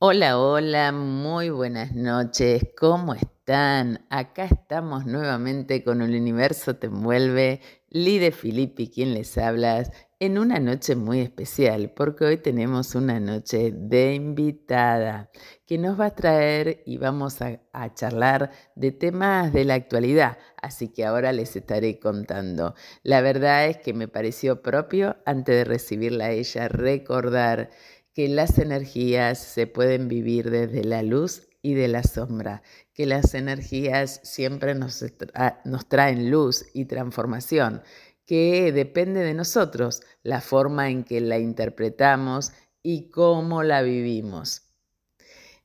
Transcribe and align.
Hola, 0.00 0.38
hola, 0.38 0.92
muy 0.92 1.50
buenas 1.50 1.92
noches, 1.92 2.68
¿cómo 2.78 3.14
están? 3.14 4.06
Acá 4.10 4.44
estamos 4.44 5.06
nuevamente 5.06 5.82
con 5.82 6.02
El 6.02 6.14
Universo 6.14 6.76
Te 6.76 6.86
Envuelve, 6.86 7.60
Lide 7.88 8.30
Filippi, 8.30 8.90
quien 8.90 9.12
les 9.12 9.36
habla, 9.38 9.82
en 10.20 10.38
una 10.38 10.60
noche 10.60 10.94
muy 10.94 11.20
especial, 11.20 11.90
porque 11.96 12.26
hoy 12.26 12.36
tenemos 12.36 12.94
una 12.94 13.18
noche 13.18 13.72
de 13.72 14.14
invitada 14.14 15.30
que 15.66 15.78
nos 15.78 15.98
va 15.98 16.06
a 16.06 16.14
traer 16.14 16.82
y 16.86 16.98
vamos 16.98 17.42
a, 17.42 17.60
a 17.72 17.92
charlar 17.92 18.52
de 18.76 18.92
temas 18.92 19.52
de 19.52 19.64
la 19.64 19.74
actualidad, 19.74 20.38
así 20.62 20.92
que 20.92 21.04
ahora 21.06 21.32
les 21.32 21.56
estaré 21.56 21.98
contando. 21.98 22.76
La 23.02 23.20
verdad 23.20 23.66
es 23.66 23.78
que 23.78 23.94
me 23.94 24.06
pareció 24.06 24.62
propio, 24.62 25.16
antes 25.26 25.56
de 25.56 25.64
recibirla 25.64 26.26
a 26.26 26.30
ella, 26.30 26.68
recordar 26.68 27.70
que 28.18 28.26
las 28.26 28.58
energías 28.58 29.38
se 29.38 29.68
pueden 29.68 30.08
vivir 30.08 30.50
desde 30.50 30.82
la 30.82 31.04
luz 31.04 31.46
y 31.62 31.74
de 31.74 31.86
la 31.86 32.02
sombra, 32.02 32.64
que 32.92 33.06
las 33.06 33.32
energías 33.34 34.20
siempre 34.24 34.74
nos, 34.74 35.04
nos 35.64 35.88
traen 35.88 36.28
luz 36.28 36.66
y 36.74 36.86
transformación, 36.86 37.80
que 38.26 38.72
depende 38.72 39.20
de 39.20 39.34
nosotros 39.34 40.02
la 40.24 40.40
forma 40.40 40.90
en 40.90 41.04
que 41.04 41.20
la 41.20 41.38
interpretamos 41.38 42.50
y 42.82 43.08
cómo 43.08 43.62
la 43.62 43.82
vivimos. 43.82 44.62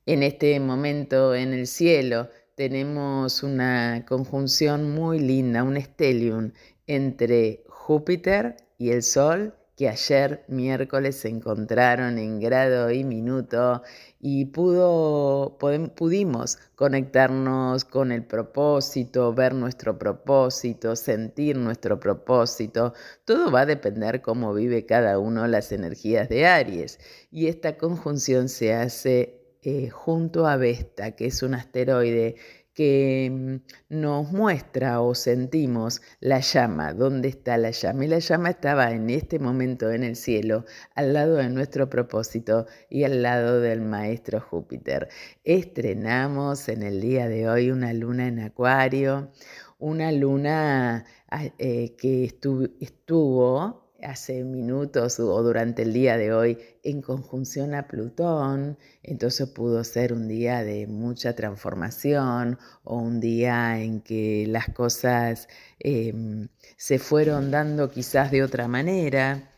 En 0.05 0.21
este 0.21 0.59
momento 0.59 1.33
en 1.33 1.53
el 1.53 1.65
cielo 1.65 2.29
tenemos 2.53 3.41
una 3.41 4.05
conjunción 4.07 4.93
muy 4.93 5.17
linda, 5.17 5.63
un 5.63 5.81
stellium 5.81 6.51
entre 6.85 7.63
Júpiter 7.67 8.57
y 8.77 8.91
el 8.91 9.01
Sol 9.01 9.55
ayer 9.87 10.43
miércoles 10.47 11.17
se 11.17 11.29
encontraron 11.29 12.17
en 12.17 12.39
grado 12.39 12.91
y 12.91 13.03
minuto 13.03 13.81
y 14.19 14.45
pudo, 14.45 15.57
pudimos 15.95 16.57
conectarnos 16.75 17.85
con 17.85 18.11
el 18.11 18.25
propósito, 18.25 19.33
ver 19.33 19.53
nuestro 19.53 19.97
propósito, 19.99 20.95
sentir 20.95 21.57
nuestro 21.57 21.99
propósito. 21.99 22.93
Todo 23.25 23.51
va 23.51 23.61
a 23.61 23.65
depender 23.65 24.21
cómo 24.21 24.53
vive 24.53 24.85
cada 24.85 25.19
uno 25.19 25.47
las 25.47 25.71
energías 25.71 26.29
de 26.29 26.45
Aries. 26.45 26.99
Y 27.31 27.47
esta 27.47 27.77
conjunción 27.77 28.49
se 28.49 28.73
hace 28.73 29.43
eh, 29.61 29.89
junto 29.89 30.45
a 30.45 30.57
Vesta, 30.57 31.15
que 31.15 31.27
es 31.27 31.41
un 31.41 31.53
asteroide 31.53 32.35
que 32.73 33.29
mm, 33.31 33.55
nos 33.89 34.31
muestra 34.31 35.01
o 35.01 35.15
sentimos 35.15 36.01
la 36.19 36.39
llama, 36.39 36.93
dónde 36.93 37.29
está 37.29 37.57
la 37.57 37.71
llama. 37.71 38.05
Y 38.05 38.07
la 38.07 38.19
llama 38.19 38.49
estaba 38.49 38.91
en 38.91 39.09
este 39.09 39.39
momento 39.39 39.91
en 39.91 40.03
el 40.03 40.15
cielo, 40.15 40.65
al 40.95 41.13
lado 41.13 41.35
de 41.35 41.49
nuestro 41.49 41.89
propósito 41.89 42.65
y 42.89 43.03
al 43.03 43.21
lado 43.21 43.59
del 43.61 43.81
maestro 43.81 44.41
Júpiter. 44.41 45.09
Estrenamos 45.43 46.69
en 46.69 46.83
el 46.83 47.01
día 47.01 47.27
de 47.27 47.49
hoy 47.49 47.71
una 47.71 47.93
luna 47.93 48.27
en 48.27 48.39
acuario, 48.39 49.31
una 49.79 50.11
luna 50.11 51.05
ah, 51.29 51.45
eh, 51.57 51.95
que 51.97 52.25
estuvo 52.25 53.82
hace 54.03 54.43
minutos 54.43 55.19
o 55.19 55.43
durante 55.43 55.83
el 55.83 55.93
día 55.93 56.17
de 56.17 56.33
hoy 56.33 56.57
en 56.83 57.01
conjunción 57.01 57.73
a 57.73 57.87
Plutón, 57.87 58.77
entonces 59.01 59.49
pudo 59.49 59.83
ser 59.83 60.13
un 60.13 60.27
día 60.27 60.63
de 60.63 60.87
mucha 60.87 61.35
transformación 61.35 62.59
o 62.83 62.97
un 62.97 63.19
día 63.19 63.81
en 63.81 64.01
que 64.01 64.45
las 64.47 64.69
cosas 64.69 65.47
em, 65.79 66.49
se 66.77 66.99
fueron 66.99 67.51
dando 67.51 67.89
quizás 67.89 68.31
de 68.31 68.43
otra 68.43 68.67
manera 68.67 69.49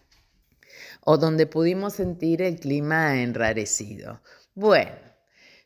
o 1.01 1.17
donde 1.17 1.45
pudimos 1.45 1.93
sentir 1.93 2.41
el 2.41 2.59
clima 2.59 3.21
enrarecido. 3.21 4.21
Bueno, 4.55 4.91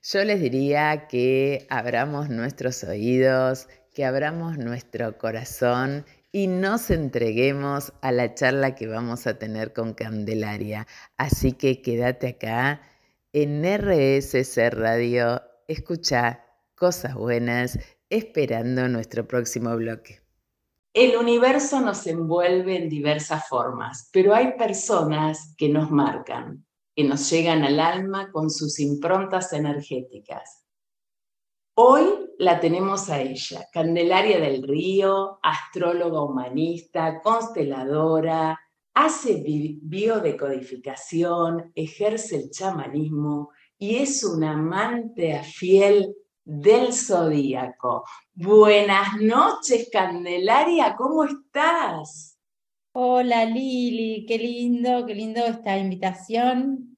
yo 0.01 0.23
les 0.23 0.41
diría 0.41 1.07
que 1.07 1.65
abramos 1.69 2.29
nuestros 2.29 2.83
oídos, 2.83 3.67
que 3.93 4.05
abramos 4.05 4.57
nuestro 4.57 5.17
corazón 5.17 6.05
y 6.31 6.47
nos 6.47 6.89
entreguemos 6.91 7.93
a 8.01 8.11
la 8.11 8.35
charla 8.35 8.75
que 8.75 8.87
vamos 8.87 9.25
a 9.27 9.39
tener 9.39 9.73
con 9.73 9.93
Candelaria. 9.93 10.87
Así 11.17 11.53
que 11.53 11.81
quédate 11.81 12.27
acá 12.27 12.81
en 13.33 13.63
RSC 13.63 14.69
Radio, 14.71 15.41
escucha 15.67 16.45
cosas 16.75 17.15
buenas, 17.15 17.79
esperando 18.09 18.87
nuestro 18.87 19.27
próximo 19.27 19.75
bloque. 19.75 20.21
El 20.93 21.15
universo 21.17 21.79
nos 21.81 22.07
envuelve 22.07 22.75
en 22.75 22.89
diversas 22.89 23.47
formas, 23.47 24.09
pero 24.11 24.33
hay 24.33 24.53
personas 24.57 25.53
que 25.57 25.69
nos 25.69 25.91
marcan, 25.91 26.65
que 26.95 27.03
nos 27.03 27.29
llegan 27.29 27.63
al 27.63 27.79
alma 27.79 28.31
con 28.31 28.49
sus 28.49 28.79
improntas 28.79 29.53
energéticas. 29.53 30.58
Hoy 31.81 32.03
la 32.39 32.59
tenemos 32.59 33.09
a 33.09 33.21
ella, 33.21 33.65
Candelaria 33.71 34.37
del 34.37 34.63
Río, 34.63 35.39
astróloga 35.41 36.21
humanista, 36.21 37.21
consteladora, 37.21 38.59
hace 38.93 39.41
biodecodificación, 39.81 41.71
ejerce 41.73 42.35
el 42.35 42.49
chamanismo 42.51 43.51
y 43.77 43.95
es 43.95 44.25
una 44.25 44.55
amante 44.55 45.41
fiel 45.43 46.13
del 46.43 46.91
zodíaco. 46.91 48.03
Buenas 48.33 49.15
noches, 49.21 49.87
Candelaria, 49.89 50.97
¿cómo 50.97 51.23
estás? 51.23 52.37
Hola 52.91 53.45
Lili, 53.45 54.25
qué 54.27 54.37
lindo, 54.37 55.05
qué 55.05 55.15
lindo 55.15 55.45
esta 55.45 55.77
invitación. 55.77 56.88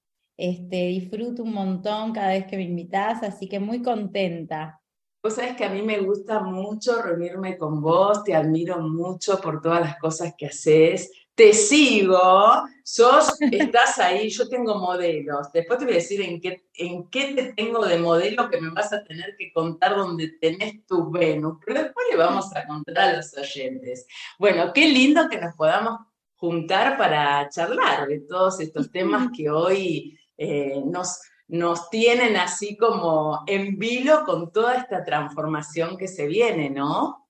Este, 0.44 0.88
disfruto 0.88 1.44
un 1.44 1.54
montón 1.54 2.14
cada 2.14 2.30
vez 2.30 2.48
que 2.48 2.58
me 2.58 2.64
invitas, 2.64 3.22
así 3.22 3.48
que 3.48 3.60
muy 3.60 3.84
contenta. 3.84 4.82
Vos 5.22 5.36
sabés 5.36 5.56
que 5.56 5.66
a 5.66 5.70
mí 5.70 5.84
me 5.84 6.00
gusta 6.00 6.40
mucho 6.40 7.00
reunirme 7.00 7.60
con 7.60 7.80
vos, 7.80 8.24
te 8.24 8.34
admiro 8.34 8.80
mucho 8.80 9.40
por 9.40 9.62
todas 9.62 9.82
las 9.82 10.00
cosas 10.00 10.34
que 10.36 10.48
haces, 10.48 11.12
te 11.36 11.54
sigo, 11.54 12.64
sos, 12.84 13.40
estás 13.52 14.00
ahí, 14.00 14.30
yo 14.30 14.50
tengo 14.50 14.80
modelos, 14.80 15.52
después 15.54 15.78
te 15.78 15.86
voy 15.86 15.94
a 15.94 15.98
decir 15.98 16.22
en 16.22 16.42
qué, 16.42 16.66
en 16.74 17.08
qué 17.12 17.36
te 17.36 17.54
tengo 17.54 17.86
de 17.86 18.00
modelo 18.00 18.50
que 18.50 18.60
me 18.60 18.72
vas 18.72 18.92
a 18.94 19.04
tener 19.04 19.36
que 19.38 19.54
contar 19.54 19.96
donde 19.96 20.40
tenés 20.42 20.84
tu 20.88 21.12
Venus, 21.12 21.60
pero 21.64 21.84
después 21.84 22.08
le 22.10 22.18
vamos 22.18 22.48
a 22.56 22.66
contar 22.66 22.98
a 22.98 23.18
los 23.18 23.38
oyentes. 23.38 24.08
Bueno, 24.40 24.74
qué 24.74 24.90
lindo 24.90 25.30
que 25.30 25.40
nos 25.40 25.54
podamos 25.54 26.00
juntar 26.34 26.98
para 26.98 27.48
charlar 27.50 28.08
de 28.08 28.22
todos 28.22 28.60
estos 28.60 28.92
temas 28.92 29.30
que 29.38 29.52
hoy 29.52 30.18
eh, 30.38 30.82
nos 30.86 31.20
nos 31.52 31.90
tienen 31.90 32.38
así 32.38 32.78
como 32.78 33.44
en 33.46 33.78
vilo 33.78 34.24
con 34.26 34.54
toda 34.54 34.78
esta 34.78 35.04
transformación 35.04 35.98
que 35.98 36.08
se 36.08 36.26
viene, 36.26 36.70
¿no? 36.70 37.28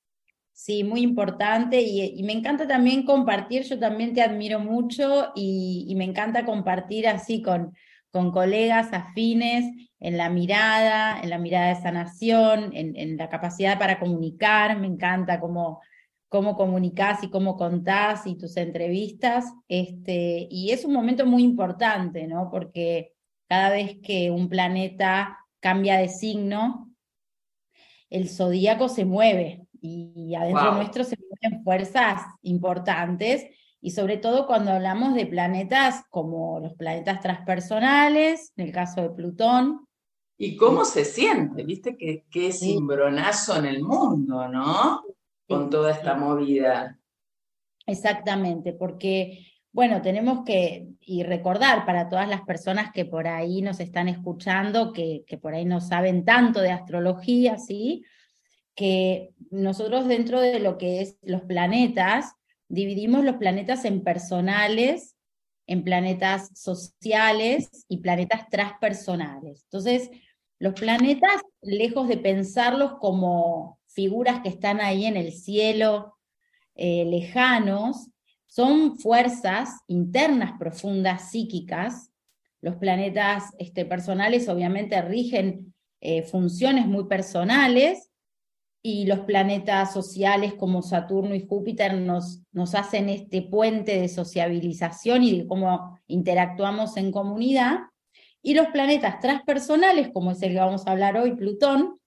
Sí, 0.53 0.83
muy 0.83 1.01
importante 1.01 1.81
y, 1.81 2.21
me 2.21 2.33
encanta 2.33 2.67
también 2.67 3.03
compartir, 3.03 3.63
yo 3.63 3.79
también 3.79 4.13
te 4.13 4.21
admiro 4.21 4.59
mucho 4.59 5.31
y, 5.33 5.91
me 5.97 6.03
encanta 6.03 6.45
compartir 6.45 7.07
así 7.07 7.41
con, 7.41 7.75
con 8.11 8.31
colegas 8.31 8.93
afines 8.93 9.65
en 9.99 10.17
la 10.17 10.29
mirada, 10.29 11.19
en 11.19 11.31
la 11.31 11.39
mirada 11.39 11.69
de 11.69 11.81
sanación, 11.81 12.69
en, 12.75 12.95
en 12.95 13.17
la 13.17 13.27
capacidad 13.27 13.79
para 13.79 13.99
comunicar, 13.99 14.77
me 14.77 14.85
encanta 14.85 15.39
cómo, 15.39 15.81
cómo 16.31 16.55
comunicás 16.55 17.25
y 17.25 17.29
cómo 17.29 17.57
contás 17.57 18.25
y 18.25 18.37
tus 18.37 18.55
entrevistas, 18.55 19.53
este, 19.67 20.47
y 20.49 20.71
es 20.71 20.85
un 20.85 20.93
momento 20.93 21.25
muy 21.25 21.43
importante, 21.43 22.25
¿no? 22.25 22.49
Porque 22.49 23.11
cada 23.49 23.71
vez 23.71 23.97
que 24.01 24.31
un 24.31 24.47
planeta 24.47 25.39
cambia 25.59 25.97
de 25.97 26.07
signo, 26.07 26.89
el 28.09 28.29
zodíaco 28.29 28.87
se 28.87 29.03
mueve 29.03 29.67
y 29.81 30.33
adentro 30.33 30.75
nuestro 30.75 31.03
se 31.03 31.17
mueven 31.17 31.65
fuerzas 31.65 32.21
importantes 32.43 33.45
y 33.81 33.91
sobre 33.91 34.15
todo 34.15 34.47
cuando 34.47 34.71
hablamos 34.71 35.15
de 35.15 35.25
planetas 35.25 36.05
como 36.09 36.61
los 36.61 36.75
planetas 36.75 37.19
transpersonales, 37.19 38.53
en 38.55 38.67
el 38.67 38.71
caso 38.71 39.01
de 39.01 39.09
Plutón. 39.09 39.85
¿Y 40.37 40.55
cómo 40.55 40.85
se 40.85 41.03
siente? 41.03 41.65
Viste 41.65 41.97
que, 41.97 42.23
es 42.33 42.59
cimbronazo 42.59 43.57
en 43.57 43.65
el 43.65 43.83
mundo, 43.83 44.47
¿no? 44.47 45.03
Con 45.51 45.69
toda 45.69 45.91
esta 45.91 46.15
movida. 46.15 46.99
Exactamente, 47.85 48.73
porque 48.73 49.47
bueno, 49.73 50.01
tenemos 50.01 50.43
que 50.45 50.89
y 50.99 51.23
recordar 51.23 51.85
para 51.85 52.09
todas 52.09 52.27
las 52.27 52.41
personas 52.41 52.91
que 52.91 53.05
por 53.05 53.27
ahí 53.27 53.61
nos 53.61 53.79
están 53.79 54.07
escuchando, 54.07 54.91
que, 54.93 55.23
que 55.25 55.37
por 55.37 55.53
ahí 55.53 55.65
no 55.65 55.81
saben 55.81 56.25
tanto 56.25 56.61
de 56.61 56.71
astrología, 56.71 57.57
¿sí? 57.57 58.03
que 58.75 59.33
nosotros 59.49 60.07
dentro 60.07 60.39
de 60.39 60.59
lo 60.59 60.77
que 60.77 61.01
es 61.01 61.17
los 61.21 61.41
planetas, 61.43 62.33
dividimos 62.67 63.23
los 63.23 63.35
planetas 63.35 63.85
en 63.85 64.03
personales, 64.03 65.15
en 65.67 65.83
planetas 65.83 66.49
sociales 66.55 67.85
y 67.87 67.97
planetas 67.97 68.49
transpersonales. 68.49 69.63
Entonces, 69.63 70.09
los 70.59 70.73
planetas, 70.73 71.41
lejos 71.61 72.07
de 72.07 72.17
pensarlos 72.17 72.93
como 72.99 73.79
figuras 73.93 74.41
que 74.41 74.49
están 74.49 74.79
ahí 74.79 75.05
en 75.05 75.17
el 75.17 75.33
cielo, 75.33 76.17
eh, 76.75 77.05
lejanos, 77.05 78.09
son 78.47 78.97
fuerzas 78.97 79.69
internas 79.87 80.53
profundas 80.59 81.31
psíquicas 81.31 82.11
los 82.61 82.75
planetas 82.75 83.53
este, 83.57 83.85
personales 83.85 84.47
obviamente 84.47 85.01
rigen 85.01 85.73
eh, 85.99 86.23
funciones 86.23 86.85
muy 86.85 87.05
personales 87.05 88.11
y 88.83 89.05
los 89.05 89.19
planetas 89.21 89.93
sociales 89.93 90.53
como 90.53 90.81
Saturno 90.81 91.35
y 91.35 91.45
Júpiter 91.45 91.95
nos, 91.95 92.41
nos 92.51 92.73
hacen 92.73 93.09
este 93.09 93.41
puente 93.41 93.99
de 93.99 94.07
sociabilización 94.07 95.23
y 95.23 95.39
de 95.39 95.47
cómo 95.47 95.99
interactuamos 96.07 96.97
en 96.97 97.11
comunidad. 97.11 97.79
Y 98.41 98.55
los 98.55 98.67
planetas 98.67 99.19
transpersonales, 99.19 100.09
como 100.11 100.31
es 100.31 100.41
el 100.41 100.53
que 100.53 100.59
vamos 100.59 100.87
a 100.87 100.91
hablar 100.91 101.15
hoy, 101.17 101.35
Plutón, 101.35 101.99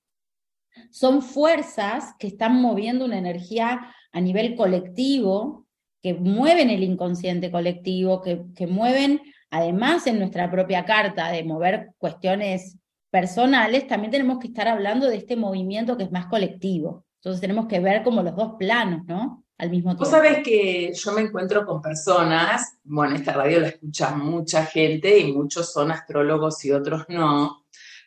son 0.91 1.23
fuerzas 1.23 2.15
que 2.19 2.26
están 2.26 2.61
moviendo 2.61 3.05
una 3.05 3.19
energía 3.19 3.94
a 4.12 4.21
nivel 4.21 4.55
colectivo, 4.56 5.67
que 6.03 6.15
mueven 6.15 6.71
el 6.71 6.82
inconsciente 6.82 7.50
colectivo, 7.50 8.21
que, 8.23 8.43
que 8.55 8.67
mueven, 8.67 9.21
además 9.50 10.06
en 10.06 10.19
nuestra 10.19 10.50
propia 10.50 10.85
carta, 10.85 11.31
de 11.31 11.44
mover 11.44 11.91
cuestiones 11.99 12.79
personales, 13.11 13.87
también 13.87 14.11
tenemos 14.11 14.41
que 14.41 14.49
estar 14.49 14.67
hablando 14.67 15.09
de 15.09 15.17
este 15.17 15.37
movimiento 15.37 15.97
que 15.97 16.03
es 16.03 16.11
más 16.11 16.26
colectivo. 16.26 17.05
Entonces 17.21 17.41
tenemos 17.41 17.67
que 17.69 17.81
ver 17.81 18.03
como 18.03 18.23
los 18.23 18.37
dos 18.37 18.55
planos, 18.59 19.06
¿no? 19.06 19.44
Al 19.56 19.71
mismo 19.71 19.93
tiempo. 19.93 20.05
Vos 20.05 20.11
sabés 20.11 20.43
que 20.43 20.93
yo 20.93 21.12
me 21.12 21.23
encuentro 21.23 21.65
con 21.65 21.81
personas, 21.81 22.76
bueno, 22.82 23.15
esta 23.15 23.32
radio 23.32 23.61
la 23.61 23.69
escucha 23.69 24.15
mucha 24.15 24.67
gente 24.67 25.17
y 25.17 25.32
muchos 25.32 25.73
son 25.73 25.91
astrólogos 25.91 26.65
y 26.65 26.73
otros 26.73 27.05
no. 27.09 27.63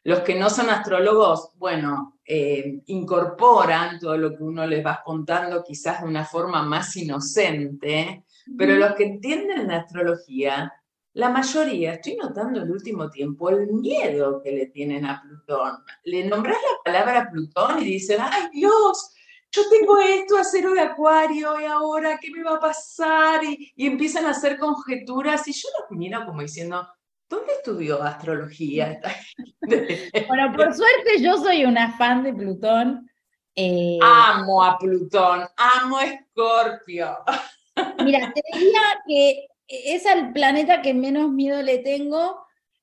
Los 0.07 0.21
que 0.21 0.36
no 0.36 0.50
son 0.50 0.69
astrólogos, 0.69 1.51
bueno, 1.56 2.19
eh, 2.24 2.80
incorporan 2.86 4.00
todo 4.00 4.18
lo 4.18 4.38
que 4.38 4.42
uno 4.42 4.65
les 4.65 4.86
va 4.86 5.01
contando 5.04 5.62
quizás 5.62 6.01
de 6.01 6.07
una 6.07 6.24
forma 6.24 6.63
más 6.63 6.95
inocente, 6.95 8.24
pero 8.57 8.75
los 8.75 8.94
que 8.94 9.04
entienden 9.04 9.68
la 9.68 9.80
astrología 9.80 10.74
la 11.12 11.30
mayoría, 11.30 11.95
estoy 11.95 12.15
notando 12.15 12.62
el 12.62 12.71
último 12.71 13.09
tiempo 13.09 13.50
el 13.50 13.68
miedo 13.74 14.39
que 14.42 14.51
le 14.51 14.68
tienen 14.68 15.04
a 15.04 15.21
Plutón. 15.21 15.83
Le 16.04 16.24
nombras 16.24 16.56
la 16.56 16.83
palabra 16.86 17.30
Plutón 17.30 17.81
y 17.81 17.86
dicen, 17.86 18.19
ay 18.21 18.50
Dios, 18.54 19.13
yo 19.51 19.68
tengo 19.69 19.98
esto 20.00 20.38
a 20.38 20.45
cero 20.45 20.74
de 20.74 20.81
acuario 20.81 21.59
y 21.59 21.65
ahora 21.65 22.18
qué 22.21 22.31
me 22.31 22.44
va 22.44 22.56
a 22.56 22.59
pasar 22.62 23.44
y, 23.44 23.74
empiezan 23.75 24.25
a 24.25 24.30
hacer 24.30 24.57
conjeturas 24.57 25.45
y 25.50 25.51
yo 25.51 25.68
los 25.80 25.98
miro 25.98 26.25
como 26.25 26.44
diciendo, 26.44 26.88
¿dónde 27.30 27.54
estudió 27.54 28.02
astrología? 28.02 29.00
bueno, 30.28 30.54
por 30.56 30.74
suerte 30.74 31.22
yo 31.22 31.38
soy 31.38 31.66
una 31.66 31.98
fan 31.98 32.24
de 32.24 32.34
Plutón. 32.34 33.10
Eh, 33.56 33.98
amo 34.02 34.64
a 34.64 34.78
Plutón, 34.78 35.46
amo 35.58 35.98
a 35.98 36.06
Escorpio. 36.06 37.18
Mira, 38.04 38.32
te 38.34 38.42
diría 38.54 38.82
que 39.08 39.48
es 39.68 40.06
al 40.06 40.32
planeta 40.32 40.82
que 40.82 40.94
menos 40.94 41.32
miedo 41.32 41.62
le 41.62 41.80
tengo 41.80 42.40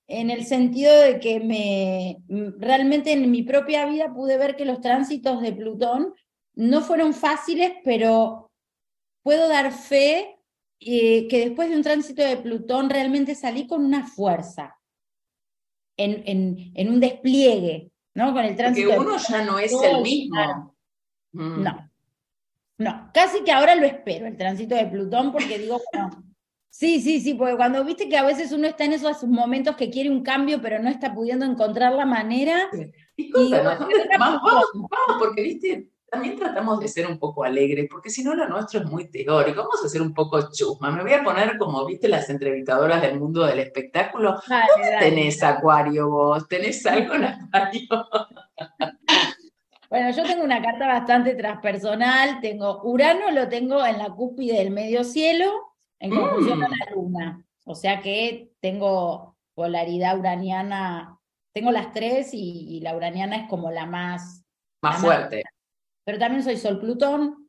en 0.07 0.31
el 0.31 0.45
sentido 0.45 1.01
de 1.01 1.19
que 1.19 1.41
me 1.41 2.19
realmente 2.59 3.13
en 3.13 3.31
mi 3.31 3.43
propia 3.43 3.87
vida 3.87 4.13
pude 4.13 4.37
ver 4.37 4.55
que 4.55 4.67
los 4.67 4.81
tránsitos 4.81 5.41
de 5.41 5.53
Plutón 5.53 6.15
no 6.55 6.83
fueron 6.83 7.15
fáciles, 7.15 7.73
pero 7.85 8.51
puedo 9.23 9.49
dar 9.49 9.73
fe 9.73 10.39
eh, 10.81 11.29
que 11.29 11.49
después 11.49 11.71
de 11.71 11.77
un 11.77 11.83
tránsito 11.83 12.23
de 12.23 12.37
Plutón 12.37 12.91
realmente 12.91 13.35
salí 13.35 13.67
con 13.67 13.85
una 13.85 14.07
fuerza, 14.07 14.79
en, 15.97 16.73
en, 16.75 16.89
un 16.89 16.99
despliegue, 16.99 17.93
¿no? 18.15 18.33
Con 18.33 18.45
el 18.45 18.57
tránsito. 18.57 18.89
Porque 18.89 19.01
uno 19.01 19.17
ya 19.17 19.45
no 19.45 19.59
es 19.59 19.73
el 19.73 20.03
mismo. 20.03 20.77
No, 21.33 21.91
no, 22.79 23.11
casi 23.15 23.43
que 23.45 23.53
ahora 23.53 23.75
lo 23.77 23.87
espero, 23.87 24.27
el 24.27 24.37
tránsito 24.37 24.75
de 24.75 24.87
Plutón, 24.87 25.33
porque 25.33 25.59
digo, 25.59 25.81
bueno, 25.93 26.25
Sí, 26.75 27.01
sí, 27.01 27.21
sí, 27.21 27.35
porque 27.35 27.55
cuando 27.55 27.85
viste 27.85 28.09
que 28.09 28.17
a 28.17 28.25
veces 28.25 28.51
uno 28.51 28.67
está 28.67 28.85
en 28.85 28.95
esos 28.95 29.23
momentos 29.23 29.77
que 29.77 29.91
quiere 29.91 30.11
un 30.11 30.25
cambio, 30.25 30.61
pero 30.61 30.83
no 30.83 30.89
está 30.89 31.15
pudiendo 31.15 31.45
encontrar 31.45 31.93
la 31.93 32.05
manera. 32.05 32.69
Y 33.17 33.31
vamos, 33.33 34.41
vamos, 34.75 35.17
porque 35.21 35.41
viste, 35.41 35.89
también 36.11 36.39
tratamos 36.39 36.81
de 36.81 36.89
ser 36.89 37.07
un 37.07 37.19
poco 37.19 37.45
alegres, 37.45 37.89
porque 37.91 38.11
si 38.11 38.23
no 38.23 38.35
lo 38.35 38.49
nuestro 38.49 38.81
es 38.81 38.87
muy 38.87 39.11
teórico. 39.11 39.63
Vamos 39.63 39.85
a 39.85 39.89
ser 39.89 40.03
un 40.03 40.15
poco 40.15 40.51
chusma. 40.53 40.91
Me 40.91 41.03
voy 41.03 41.13
a 41.13 41.25
poner 41.25 41.59
como, 41.59 41.85
viste, 41.85 42.09
las 42.09 42.31
entrevistadoras 42.31 43.03
del 43.03 43.19
mundo 43.19 43.45
del 43.45 43.59
espectáculo. 43.59 44.41
tenés 45.01 45.43
acuario 45.43 46.09
vos? 46.09 46.47
¿Tenés 46.49 46.85
algo 46.87 47.15
en 47.15 47.25
acuario? 47.25 47.89
Bueno, 49.91 50.11
yo 50.11 50.25
tengo 50.25 50.45
una 50.45 50.63
carta 50.63 50.87
bastante 50.87 51.35
transpersonal. 51.35 52.41
Tengo 52.41 52.83
Urano, 52.83 53.31
lo 53.31 53.49
tengo 53.49 53.85
en 53.85 53.99
la 53.99 54.11
cúspide 54.11 54.59
del 54.59 54.71
medio 54.71 55.05
cielo 55.05 55.75
en 55.99 56.11
conjunción 56.11 56.61
con 56.61 56.71
la 56.71 56.87
mm. 56.91 56.95
luna. 56.95 57.45
O 57.65 57.75
sea 57.75 58.01
que 58.01 58.51
tengo 58.61 59.37
polaridad 59.55 60.19
uraniana, 60.19 61.19
tengo 61.53 61.71
las 61.71 61.93
tres 61.93 62.31
y, 62.33 62.81
la 62.81 62.97
uraniana 62.97 63.37
es 63.37 63.49
como 63.49 63.71
la 63.71 63.87
más... 63.87 64.45
Más 64.83 65.01
fuerte. 65.01 65.45
Pero 66.05 66.19
también 66.19 66.43
soy 66.43 66.57
Sol 66.57 66.81
Plutón, 66.81 67.49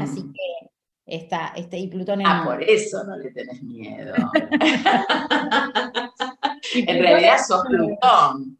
así 0.00 0.22
mm. 0.22 0.32
que 0.32 0.70
está, 1.06 1.52
este, 1.56 1.78
y 1.78 1.88
Plutón 1.88 2.22
Ah, 2.24 2.42
por 2.44 2.62
eso 2.62 3.02
no 3.04 3.16
le 3.16 3.30
tenés 3.30 3.62
miedo. 3.62 4.14
en 6.74 7.02
realidad 7.02 7.38
sos 7.46 7.64
Plutón. 7.66 8.58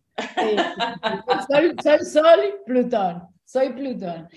Soy, 1.48 1.74
soy 1.82 1.98
Sol, 2.04 2.40
Plutón. 2.64 3.28
Soy 3.44 3.70
Plutón 3.70 4.28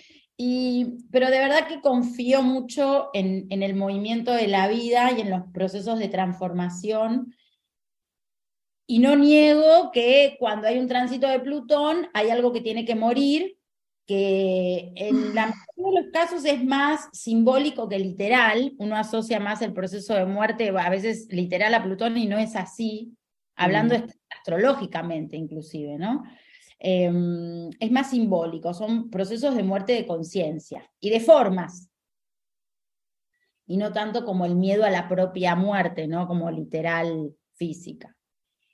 pero 1.11 1.29
de 1.29 1.39
verdad 1.39 1.67
que 1.67 1.81
confío 1.81 2.41
mucho 2.41 3.09
en, 3.13 3.47
en, 3.49 3.61
el 3.61 3.75
movimiento 3.75 4.31
de 4.31 4.47
la 4.47 4.69
vida 4.69 5.11
y 5.11 5.19
en 5.19 5.29
los 5.29 5.41
procesos 5.53 5.99
de 5.99 6.07
transformación. 6.07 7.35
Y 8.87 8.99
no 8.99 9.17
niego 9.17 9.91
que 9.91 10.37
cuando 10.39 10.67
hay 10.67 10.79
un 10.79 10.87
tránsito 10.87 11.27
de 11.27 11.41
Plutón 11.41 12.07
hay 12.13 12.29
algo 12.29 12.53
que 12.53 12.61
tiene 12.61 12.85
que 12.85 12.95
morir, 12.95 13.58
que 14.09 14.91
en 14.95 15.35
la 15.35 15.53
mayoría 15.75 15.99
de 15.99 16.01
los 16.01 16.11
casos 16.11 16.43
es 16.43 16.63
más 16.63 17.09
simbólico 17.13 17.87
que 17.87 17.99
literal. 17.99 18.73
Uno 18.79 18.95
asocia 18.95 19.39
más 19.39 19.61
el 19.61 19.71
proceso 19.71 20.15
de 20.15 20.25
muerte 20.25 20.73
a 20.75 20.89
veces 20.89 21.27
literal 21.29 21.75
a 21.75 21.83
Plutón 21.83 22.17
y 22.17 22.25
no 22.25 22.39
es 22.39 22.55
así, 22.55 23.15
hablando 23.55 23.93
astrológicamente 24.31 25.37
inclusive, 25.37 25.99
¿no? 25.99 26.23
Em, 26.79 27.69
es 27.79 27.91
más 27.91 28.09
simbólico, 28.09 28.73
son 28.73 29.11
procesos 29.11 29.55
de 29.55 29.61
muerte 29.61 29.93
de 29.93 30.07
conciencia 30.07 30.89
y 30.99 31.11
de 31.11 31.19
formas, 31.19 31.91
y 33.67 33.77
no 33.77 33.93
tanto 33.93 34.25
como 34.25 34.47
el 34.47 34.55
miedo 34.55 34.85
a 34.85 34.89
la 34.89 35.07
propia 35.07 35.55
muerte, 35.55 36.07
¿no? 36.07 36.25
como 36.27 36.49
literal 36.49 37.35
física. 37.53 38.17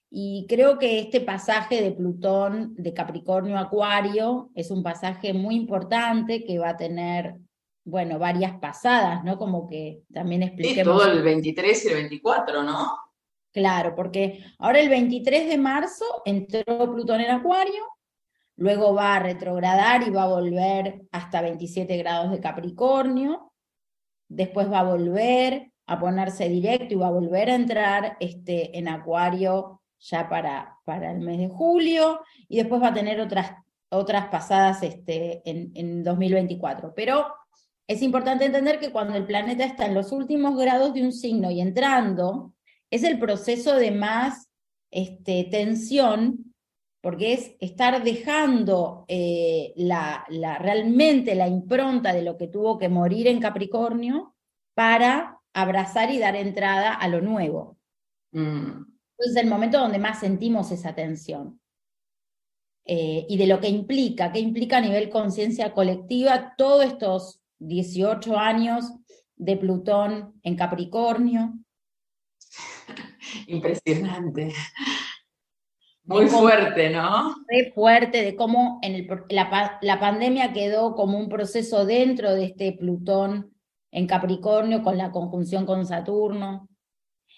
Y 0.10 0.46
creo 0.48 0.78
que 0.78 1.00
este 1.00 1.22
pasaje 1.22 1.82
de 1.82 1.92
Plutón 1.92 2.74
de 2.76 2.94
Capricornio 2.94 3.58
Acuario 3.58 4.50
es 4.56 4.72
un 4.72 4.84
pasaje 4.84 5.34
muy 5.34 5.56
importante 5.56 6.46
que 6.46 6.60
va 6.60 6.70
a 6.70 6.78
tener, 6.78 7.36
bueno, 7.84 8.18
varias 8.18 8.58
pasadas, 8.60 9.24
¿no? 9.24 9.38
Como 9.38 9.68
que 9.68 10.04
también 10.14 10.44
expliquemos. 10.44 10.98
todo 10.98 11.12
el 11.12 11.22
23 11.22 11.86
y 11.86 11.88
el 11.90 11.94
24, 11.96 12.64
¿no? 12.64 12.98
Claro, 13.52 13.96
porque 13.96 14.44
ahora 14.60 14.80
el 14.80 14.90
23 14.90 15.48
de 15.48 15.58
marzo 15.58 16.06
entró 16.26 16.64
Plutón 16.94 17.22
en 17.22 17.32
Acuario 17.32 17.84
luego 18.58 18.94
va 18.94 19.16
a 19.16 19.20
retrogradar 19.20 20.08
y 20.08 20.12
va 20.12 20.24
a 20.24 20.28
volver 20.28 21.02
hasta 21.12 21.42
27 21.42 21.98
grados 21.98 22.32
de 22.32 22.40
Capricornio, 22.40 23.52
después 24.28 24.72
va 24.72 24.80
a 24.80 24.84
volver 24.84 25.72
a 25.88 26.00
ponerse 26.00 26.50
directo 26.50 26.94
y 26.94 26.98
va 26.98 27.08
a 27.08 27.12
volver 27.12 27.50
a 27.50 27.56
entrar 27.56 28.18
este, 28.20 28.78
en 28.78 28.88
Acuario 28.88 29.82
ya 30.00 30.30
para, 30.30 30.78
para 30.86 31.12
el 31.12 31.20
mes 31.20 31.38
de 31.40 31.48
julio, 31.48 32.22
y 32.48 32.58
después 32.58 32.82
va 32.82 32.90
a 32.90 32.94
tener 32.94 33.20
otras, 33.20 33.52
otras 33.90 34.28
pasadas 34.28 34.84
este, 34.84 35.42
en, 35.50 35.72
en 35.76 36.04
2024. 36.04 36.94
Pero 36.96 37.26
es 37.88 38.02
importante 38.02 38.46
entender 38.46 38.80
que 38.80 38.92
cuando 38.92 39.16
el 39.16 39.26
planeta 39.26 39.64
está 39.64 39.86
en 39.86 39.94
los 39.94 40.12
últimos 40.12 40.58
grados 40.58 40.94
de 40.94 41.04
un 41.04 41.12
signo 41.12 41.52
y 41.52 41.62
entrando, 41.62 42.54
es 42.90 43.04
el 43.04 43.20
proceso 43.20 43.76
de 43.76 43.92
más 43.92 44.50
este, 44.92 45.48
tensión 45.52 46.56
porque 47.06 47.34
es 47.34 47.52
estar 47.60 48.04
dejando 48.04 49.06
eh, 49.08 49.74
la, 49.76 50.26
realmente 50.60 51.36
la 51.36 51.48
impronta 51.48 52.12
de 52.14 52.24
lo 52.24 52.36
que 52.36 52.48
tuvo 52.48 52.80
que 52.80 52.90
morir 52.90 53.28
en 53.28 53.40
Capricornio 53.40 54.34
para 54.74 55.40
abrazar 55.54 56.10
y 56.10 56.18
dar 56.18 56.36
entrada 56.36 56.96
a 56.96 57.08
lo 57.08 57.22
nuevo. 57.22 57.78
Mm. 58.32 58.95
Entonces 59.18 59.38
es 59.38 59.44
el 59.44 59.50
momento 59.50 59.80
donde 59.80 59.98
más 59.98 60.20
sentimos 60.20 60.72
esa 60.72 60.94
tensión. 60.94 61.60
Eh, 62.86 63.26
y 63.30 63.38
de 63.38 63.48
lo 63.48 63.60
que 63.60 63.70
implica, 63.70 64.32
qué 64.32 64.40
implica 64.40 64.78
a 64.78 64.82
nivel 64.82 65.10
conciencia 65.10 65.74
colectiva 65.74 66.54
todos 66.58 66.86
estos 66.86 67.42
18 67.60 68.38
años 68.38 68.94
de 69.38 69.58
Plutón 69.58 70.40
en 70.44 70.56
Capricornio. 70.56 71.54
Impresionante. 73.48 74.54
Muy 76.04 76.28
fuerte, 76.28 76.92
¿no? 76.92 77.36
Muy 77.50 77.72
fuerte, 77.74 78.22
de 78.22 78.36
cómo 78.36 78.80
en 78.84 78.96
el, 78.96 79.08
la, 79.30 79.80
la, 79.82 80.00
pandemia 80.00 80.54
quedó 80.54 80.94
como 80.94 81.18
un 81.18 81.30
proceso 81.30 81.86
dentro 81.86 82.36
de 82.36 82.46
este 82.46 82.74
Plutón 82.74 83.56
en 83.92 84.06
Capricornio 84.06 84.84
con 84.84 84.98
la 84.98 85.12
conjunción 85.12 85.66
con 85.66 85.88
Saturno, 85.88 86.70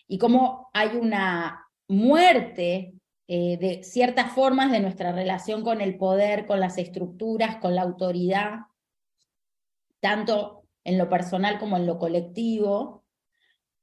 y 0.07 0.17
cómo 0.17 0.69
hay 0.73 0.95
una, 0.95 1.66
muerte 1.87 2.93
eh, 3.27 3.57
de 3.57 3.83
ciertas 3.83 4.33
formas 4.33 4.71
de 4.71 4.79
nuestra 4.79 5.11
relación 5.11 5.63
con 5.63 5.81
el 5.81 5.97
poder, 5.97 6.45
con 6.45 6.59
las 6.59 6.77
estructuras, 6.77 7.57
con 7.57 7.75
la 7.75 7.81
autoridad, 7.81 8.59
tanto 9.99 10.63
en 10.83 10.97
lo 10.97 11.09
personal 11.09 11.59
como 11.59 11.77
en 11.77 11.85
lo 11.85 11.99
colectivo. 11.99 13.03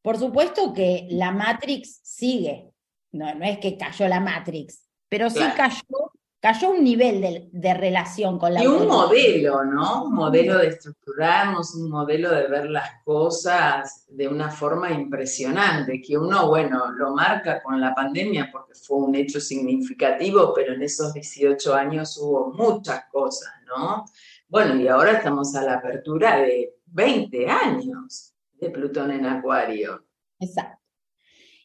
Por 0.02 0.18
supuesto 0.18 0.72
que 0.72 1.06
la 1.10 1.30
Matrix 1.30 2.00
sigue, 2.02 2.70
no, 3.12 3.34
no 3.34 3.44
es 3.44 3.58
que 3.58 3.76
cayó 3.76 4.08
la 4.08 4.20
Matrix, 4.20 4.88
pero 5.08 5.28
sí 5.28 5.40
cayó 5.56 6.03
cayó 6.44 6.72
un 6.72 6.84
nivel 6.84 7.48
de, 7.50 7.72
relación 7.72 8.38
con 8.38 8.52
la 8.52 8.62
Y 8.62 8.66
un 8.66 8.86
modelo, 8.86 9.64
¿no? 9.64 10.04
Un 10.04 10.14
modelo 10.14 10.58
de 10.58 10.66
estructurarnos, 10.66 11.74
un 11.74 11.88
modelo 11.88 12.30
de 12.34 12.48
ver 12.48 12.68
las 12.68 13.02
cosas 13.02 14.04
de 14.10 14.28
una 14.28 14.50
forma 14.50 14.90
impresionante, 14.90 16.02
que 16.02 16.18
uno, 16.18 16.46
bueno, 16.48 16.92
lo 16.92 17.14
marca 17.14 17.62
con 17.62 17.80
la 17.80 17.94
pandemia 17.94 18.50
porque 18.52 18.74
fue 18.74 18.98
un 18.98 19.14
hecho 19.14 19.40
significativo, 19.40 20.52
pero 20.54 20.74
en 20.74 20.82
esos 20.82 21.14
18 21.14 21.74
años 21.74 22.18
hubo 22.18 22.52
muchas 22.52 23.06
cosas, 23.10 23.50
¿no? 23.66 24.04
Bueno, 24.46 24.76
y 24.76 24.86
ahora 24.86 25.12
estamos 25.12 25.54
a 25.54 25.62
la 25.62 25.76
apertura 25.76 26.36
de 26.40 26.74
20 26.88 27.48
años 27.48 28.34
de 28.60 28.68
Plutón 28.68 29.12
en 29.12 29.24
Acuario. 29.24 30.04
Exacto. 30.38 30.73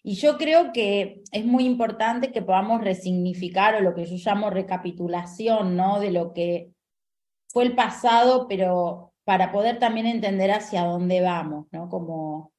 Y 0.04 0.16
yo 0.16 0.38
creo 0.38 0.72
que 0.72 1.24
es 1.32 1.46
muy 1.46 1.66
importante 1.66 2.32
que 2.32 2.42
podamos 2.42 2.82
resignificar 2.82 3.76
o 3.76 3.82
lo 3.82 3.94
que 3.94 4.06
yo 4.06 4.16
llamo 4.16 4.50
recapitulación, 4.50 5.76
¿no? 5.76 6.00
De 6.00 6.12
lo 6.12 6.34
que 6.34 6.72
fue 7.50 7.64
el 7.66 7.76
pasado, 7.76 8.48
pero 8.48 9.14
para 9.26 9.52
poder 9.52 9.80
también 9.80 10.06
entender 10.06 10.52
hacia 10.52 10.86
dónde 10.86 11.22
vamos, 11.22 11.68
¿no? 11.72 11.90
Como 11.90 12.54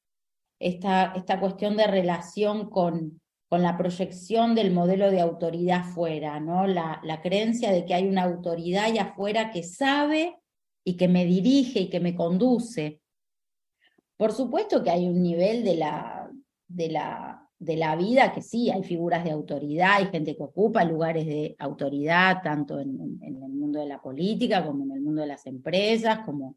esta, 0.60 1.12
esta 1.16 1.40
cuestión 1.40 1.76
de 1.76 1.86
relación 1.86 2.68
con, 2.68 3.20
con 3.48 3.62
la 3.62 3.76
proyección 3.78 4.54
del 4.54 4.70
modelo 4.70 5.10
de 5.10 5.20
autoridad 5.20 5.80
afuera, 5.80 6.38
¿no? 6.40 6.66
La, 6.66 7.00
la 7.02 7.22
creencia 7.22 7.72
de 7.72 7.86
que 7.86 7.94
hay 7.94 8.06
una 8.06 8.24
autoridad 8.24 8.84
allá 8.84 9.02
afuera 9.02 9.50
que 9.50 9.62
sabe 9.62 10.36
y 10.84 10.96
que 10.96 11.08
me 11.08 11.24
dirige 11.24 11.80
y 11.80 11.90
que 11.90 12.00
me 12.00 12.14
conduce. 12.14 13.00
Por 14.16 14.32
supuesto 14.32 14.84
que 14.84 14.90
hay 14.90 15.08
un 15.08 15.22
nivel 15.22 15.64
de 15.64 15.76
la, 15.76 16.30
de 16.68 16.90
la, 16.90 17.29
de 17.60 17.76
la 17.76 17.94
vida 17.94 18.32
que 18.32 18.40
sí, 18.40 18.70
hay 18.70 18.82
figuras 18.82 19.22
de 19.22 19.30
autoridad, 19.30 19.96
hay 19.96 20.06
gente 20.06 20.34
que 20.34 20.42
ocupa 20.42 20.82
lugares 20.82 21.26
de 21.26 21.54
autoridad, 21.58 22.42
tanto 22.42 22.80
en, 22.80 23.20
el 23.22 23.34
mundo 23.34 23.80
de 23.80 23.86
la 23.86 24.00
política 24.00 24.64
como 24.64 24.84
en 24.84 24.92
el 24.92 25.00
mundo 25.02 25.20
de 25.20 25.28
las 25.28 25.46
empresas, 25.46 26.20
como... 26.24 26.56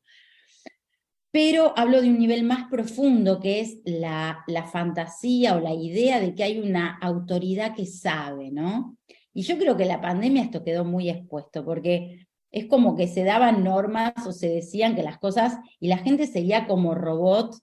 Pero 1.30 1.74
hablo 1.76 2.02
de 2.02 2.10
un 2.10 2.20
nivel 2.20 2.44
más 2.44 2.70
profundo, 2.70 3.40
que 3.40 3.60
es 3.60 3.82
la, 3.86 4.44
la 4.48 4.66
fantasía 4.66 5.56
o 5.56 5.60
la 5.60 5.74
idea 5.74 6.20
de 6.20 6.36
que 6.36 6.44
hay 6.44 6.60
una 6.60 6.98
autoridad 7.00 7.76
que 7.76 7.88
sabe, 7.88 8.52
¿no? 8.52 8.98
Y 9.34 9.42
yo 9.42 9.58
creo 9.58 9.76
que 9.76 9.86
la 9.86 10.00
pandemia 10.00 10.44
esto 10.44 10.64
quedó 10.64 10.86
muy 10.86 11.10
expuesto, 11.10 11.66
porque 11.66 12.28
es 12.52 12.68
como 12.68 12.96
que 12.96 13.08
se 13.08 13.24
daban 13.24 13.64
normas 13.64 14.14
o 14.26 14.32
se 14.32 14.48
decían 14.48 14.96
que 14.96 15.04
las 15.04 15.18
cosas, 15.18 15.58
y 15.80 15.88
la 15.88 15.98
gente 15.98 16.28
seguía 16.28 16.68
como 16.68 16.94
robot 16.94 17.58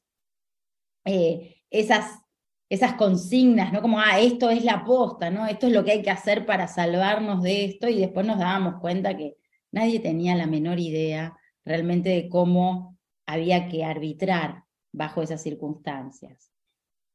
eh, 1.05 1.57
esas 1.71 2.21
esas 2.71 2.95
consignas, 2.95 3.73
¿no? 3.73 3.83
Como, 3.83 3.99
ah, 3.99 4.21
esto 4.21 4.49
es 4.49 4.65
la 4.65 4.85
posta, 4.85 5.29
¿no? 5.29 5.47
Esto 5.47 5.67
es 5.67 5.73
lo 5.73 5.85
que 5.85 5.91
hay 5.91 6.03
que 6.03 6.11
hacer 6.11 6.47
para 6.47 6.69
salvarnos 6.69 7.43
de 7.43 7.65
esto, 7.65 7.89
y 7.89 7.99
después 7.99 8.25
nos 8.25 8.39
dábamos 8.39 8.81
cuenta 8.81 9.17
que 9.17 9.37
nadie 9.73 9.99
tenía 9.99 10.37
la 10.37 10.47
menor 10.47 10.79
idea 10.79 11.37
realmente 11.65 12.11
de 12.11 12.29
cómo 12.29 12.97
había 13.27 13.69
que 13.69 13.85
arbitrar 13.85 14.65
bajo 14.93 15.21
esas 15.21 15.43
circunstancias. 15.43 16.53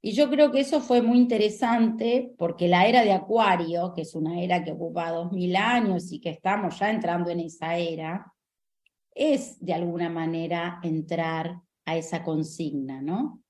Y 0.01 0.11
yo 0.11 0.29
creo 0.29 0.51
que 0.51 0.59
eso 0.59 0.81
fue 0.81 1.01
muy 1.01 1.17
interesante 1.17 2.33
porque 2.37 2.67
la 2.67 2.85
era 2.85 3.03
de 3.03 3.13
Acuario, 3.13 3.93
que 3.93 4.01
es 4.01 4.13
una 4.13 4.41
era 4.41 4.63
que 4.63 4.73
ocupa 4.73 5.09
dos 5.09 5.31
mil 5.31 5.55
años 5.55 6.11
y 6.11 6.19
que 6.19 6.29
estamos 6.29 6.77
ya 6.79 6.91
entrando 6.91 7.31
en 7.31 7.39
esa 7.39 7.77
era, 7.77 8.31
es 9.11 9.57
de 9.59 9.73
alguna 9.73 10.09
manera 10.09 10.79
entrar 10.83 11.61
a 11.85 11.97
esa 11.97 12.23
consigna, 12.23 13.01
¿no? 13.01 13.41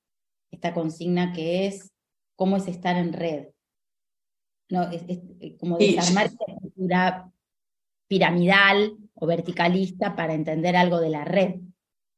Esta 0.51 0.73
consigna 0.73 1.33
que 1.33 1.65
es 1.67 1.91
cómo 2.35 2.57
es 2.57 2.67
estar 2.67 2.95
en 2.95 3.13
red. 3.13 3.47
¿no? 4.69 4.83
Es, 4.83 5.03
eh, 5.07 5.55
como 5.59 5.77
desarmar 5.77 6.27
esta 6.27 6.45
estructura 6.47 7.31
piramidal 8.07 8.97
o 9.15 9.25
verticalista 9.25 10.15
para 10.15 10.33
entender 10.33 10.75
algo 10.75 10.99
de 10.99 11.09
la 11.09 11.25
red. 11.25 11.55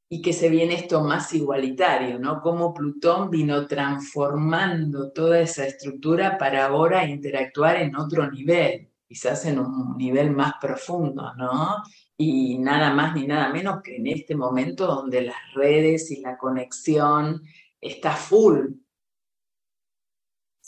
Y 0.10 0.22
que 0.22 0.32
se 0.32 0.50
viene 0.50 0.76
esto 0.76 1.04
más 1.04 1.34
igualitario, 1.34 2.18
¿no? 2.18 2.42
Cómo 2.42 2.74
Plutón 2.74 3.30
vino 3.30 3.68
transformando 3.68 5.12
toda 5.12 5.42
esa 5.42 5.66
estructura 5.66 6.38
para 6.38 6.68
ahora 6.68 7.06
interactuar 7.06 7.76
en 7.78 7.94
otro 7.96 8.30
nivel, 8.32 8.90
quizás 9.06 9.46
en 9.46 9.60
un 9.60 9.98
nivel 9.98 10.32
más 10.32 10.54
profundo, 10.62 11.34
¿no? 11.36 11.84
Y 12.16 12.58
nada 12.58 12.94
más 12.94 13.16
ni 13.16 13.28
nada 13.28 13.52
menos 13.52 13.82
que 13.84 13.98
en 13.98 14.08
este 14.08 14.34
momento 14.34 14.88
donde 14.88 15.22
las 15.22 15.54
redes 15.54 16.10
y 16.10 16.22
la 16.22 16.38
conexión 16.38 17.42
está 17.82 18.12
full, 18.12 18.68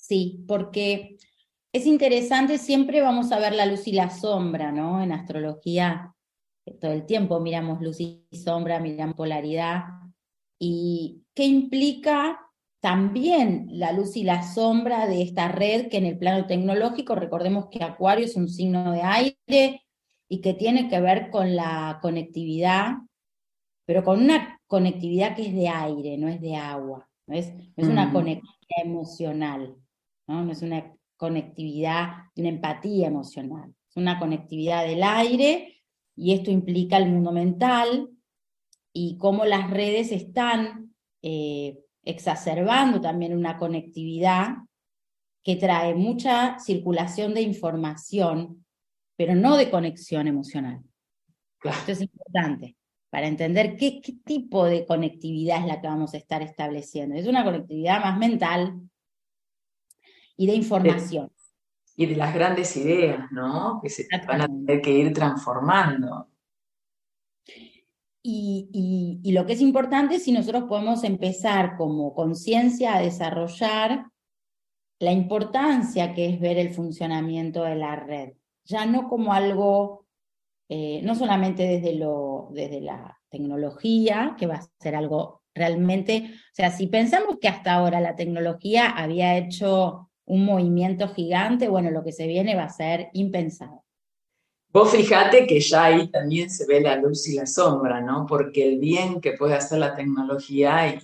Sí, 0.10 0.44
porque 0.48 1.18
es 1.72 1.86
interesante, 1.86 2.58
siempre 2.58 3.00
vamos 3.00 3.32
a 3.32 3.38
ver 3.38 3.54
la 3.54 3.68
luz 3.68 3.88
y 3.88 3.92
la 3.92 4.10
sombra, 4.10 4.72
¿no? 4.72 5.04
En 5.04 5.12
astrología 5.12 6.16
eh, 6.66 6.74
todo 6.82 6.94
el 6.94 7.06
tiempo 7.06 7.40
miramos 7.40 7.80
luz 7.80 8.00
y 8.00 8.26
sombra, 8.34 8.80
miramos 8.80 9.16
polaridad. 9.16 9.84
¿Y 10.58 11.26
qué 11.36 11.46
implica 11.46 12.40
también 12.80 13.68
la 13.70 13.92
luz 13.94 14.18
y 14.18 14.24
la 14.24 14.42
sombra 14.42 15.06
de 15.06 15.22
esta 15.22 15.48
red 15.48 15.90
que 15.90 15.98
en 15.98 16.08
el 16.08 16.18
plano 16.18 16.48
tecnológico, 16.48 17.14
recordemos 17.14 17.68
que 17.68 17.84
Acuario 17.84 18.26
es 18.26 18.36
un 18.36 18.50
signo 18.50 18.92
de 18.92 19.04
aire 19.04 19.84
y 20.28 20.42
que 20.42 20.56
tiene 20.56 20.90
que 20.90 21.02
ver 21.02 21.30
con 21.30 21.56
la 21.56 22.00
conectividad, 22.02 22.94
pero 23.86 24.04
con 24.04 24.24
una 24.24 24.60
conectividad 24.66 25.36
que 25.36 25.46
es 25.46 25.54
de 25.54 25.68
aire, 25.68 26.18
no 26.18 26.30
es 26.30 26.42
de 26.42 26.56
agua, 26.56 27.08
no 27.28 27.36
es, 27.36 27.54
es 27.76 27.88
una 27.88 28.08
mm. 28.08 28.14
conectividad 28.14 28.86
emocional. 28.86 29.76
¿No? 30.30 30.52
es 30.52 30.62
una 30.62 30.96
conectividad, 31.18 32.10
una 32.36 32.50
empatía 32.50 33.08
emocional, 33.08 33.74
es 33.90 33.98
una 33.98 34.20
conectividad 34.20 34.86
del 34.86 35.04
aire 35.04 35.82
y 36.16 36.34
esto 36.34 36.52
implica 36.52 36.98
el 36.98 37.10
mundo 37.10 37.32
mental 37.32 38.10
y 38.94 39.18
cómo 39.18 39.46
las 39.46 39.70
redes 39.70 40.12
están 40.12 40.94
eh, 41.22 41.80
exacerbando 42.04 43.02
también 43.02 43.36
una 43.36 43.58
conectividad 43.58 44.58
que 45.44 45.56
trae 45.56 45.96
mucha 45.96 46.60
circulación 46.60 47.34
de 47.34 47.42
información, 47.42 48.66
pero 49.18 49.36
no 49.36 49.58
de 49.58 49.72
conexión 49.72 50.28
emocional. 50.28 50.82
Esto 51.64 51.92
es 51.92 52.02
importante 52.02 52.78
para 53.10 53.28
entender 53.28 53.76
qué, 53.76 54.00
qué, 54.02 54.14
tipo 54.24 54.66
de 54.66 54.86
conectividad 54.86 55.62
es 55.62 55.66
la 55.66 55.82
que 55.82 55.88
vamos 55.88 56.14
a 56.14 56.18
estar 56.18 56.42
estableciendo. 56.44 57.16
Es 57.16 57.28
una 57.28 57.44
conectividad 57.44 58.02
más 58.02 58.18
mental, 58.18 58.89
y 60.40 60.48
de 60.48 60.56
información. 60.56 61.30
y 61.98 62.06
de 62.06 62.16
las 62.16 62.34
grandes 62.34 62.78
ideas, 62.78 63.30
¿no? 63.30 63.82
Que 63.84 63.90
se 63.90 64.08
van 64.26 64.42
a 64.42 64.48
tener 64.48 64.82
que 64.82 64.90
ir 64.90 65.14
transformando. 65.14 66.30
Y, 68.24 69.20
y, 69.22 69.32
lo 69.34 69.46
que 69.46 69.54
es 69.54 69.62
importante 69.62 70.16
es 70.16 70.24
si 70.24 70.32
nosotros 70.32 70.64
podemos 70.64 71.04
empezar 71.04 71.76
como 71.76 72.14
conciencia 72.14 72.96
a 72.96 73.02
desarrollar 73.02 74.06
la 75.00 75.12
importancia 75.12 76.14
que 76.14 76.30
es 76.30 76.40
ver 76.40 76.58
el 76.58 76.74
funcionamiento 76.74 77.64
de 77.66 77.76
la 77.76 77.98
red, 77.98 78.34
ya 78.64 78.86
no 78.86 79.10
como 79.10 79.34
algo, 79.34 80.06
eh, 80.70 81.02
no 81.04 81.16
solamente 81.16 81.64
desde, 81.64 81.96
lo, 81.96 82.48
desde 82.52 82.80
la 82.80 83.20
tecnología, 83.30 84.36
que 84.38 84.48
va 84.48 84.56
a 84.56 84.70
ser 84.80 84.96
algo 84.96 85.44
realmente, 85.54 86.32
o 86.34 86.56
sea, 86.56 86.72
si 86.72 86.88
pensamos 86.88 87.40
que 87.42 87.50
hasta 87.50 87.74
ahora 87.74 88.00
la 88.00 88.16
tecnología 88.16 88.90
había 88.90 89.38
hecho 89.38 90.09
un 90.30 90.46
movimiento 90.46 91.08
gigante, 91.10 91.68
bueno, 91.68 91.90
lo 91.90 92.04
que 92.04 92.12
se 92.12 92.28
viene 92.28 92.56
va 92.56 92.64
a 92.64 92.70
ser 92.70 93.10
impensado. 93.14 93.84
Vos 94.72 94.92
fijate 94.92 95.48
que 95.48 95.60
ya 95.60 95.86
ahí 95.86 96.08
también 96.12 96.52
se 96.52 96.68
ve 96.68 96.80
la 96.80 96.96
luz 96.96 97.28
y 97.28 97.36
la 97.36 97.48
sombra, 97.48 98.00
¿no? 98.00 98.28
Porque 98.28 98.68
el 98.68 98.80
bien 98.80 99.20
que 99.20 99.34
puede 99.34 99.56
hacer 99.56 99.80
la 99.80 99.96
tecnología 99.96 100.94
y 100.94 101.00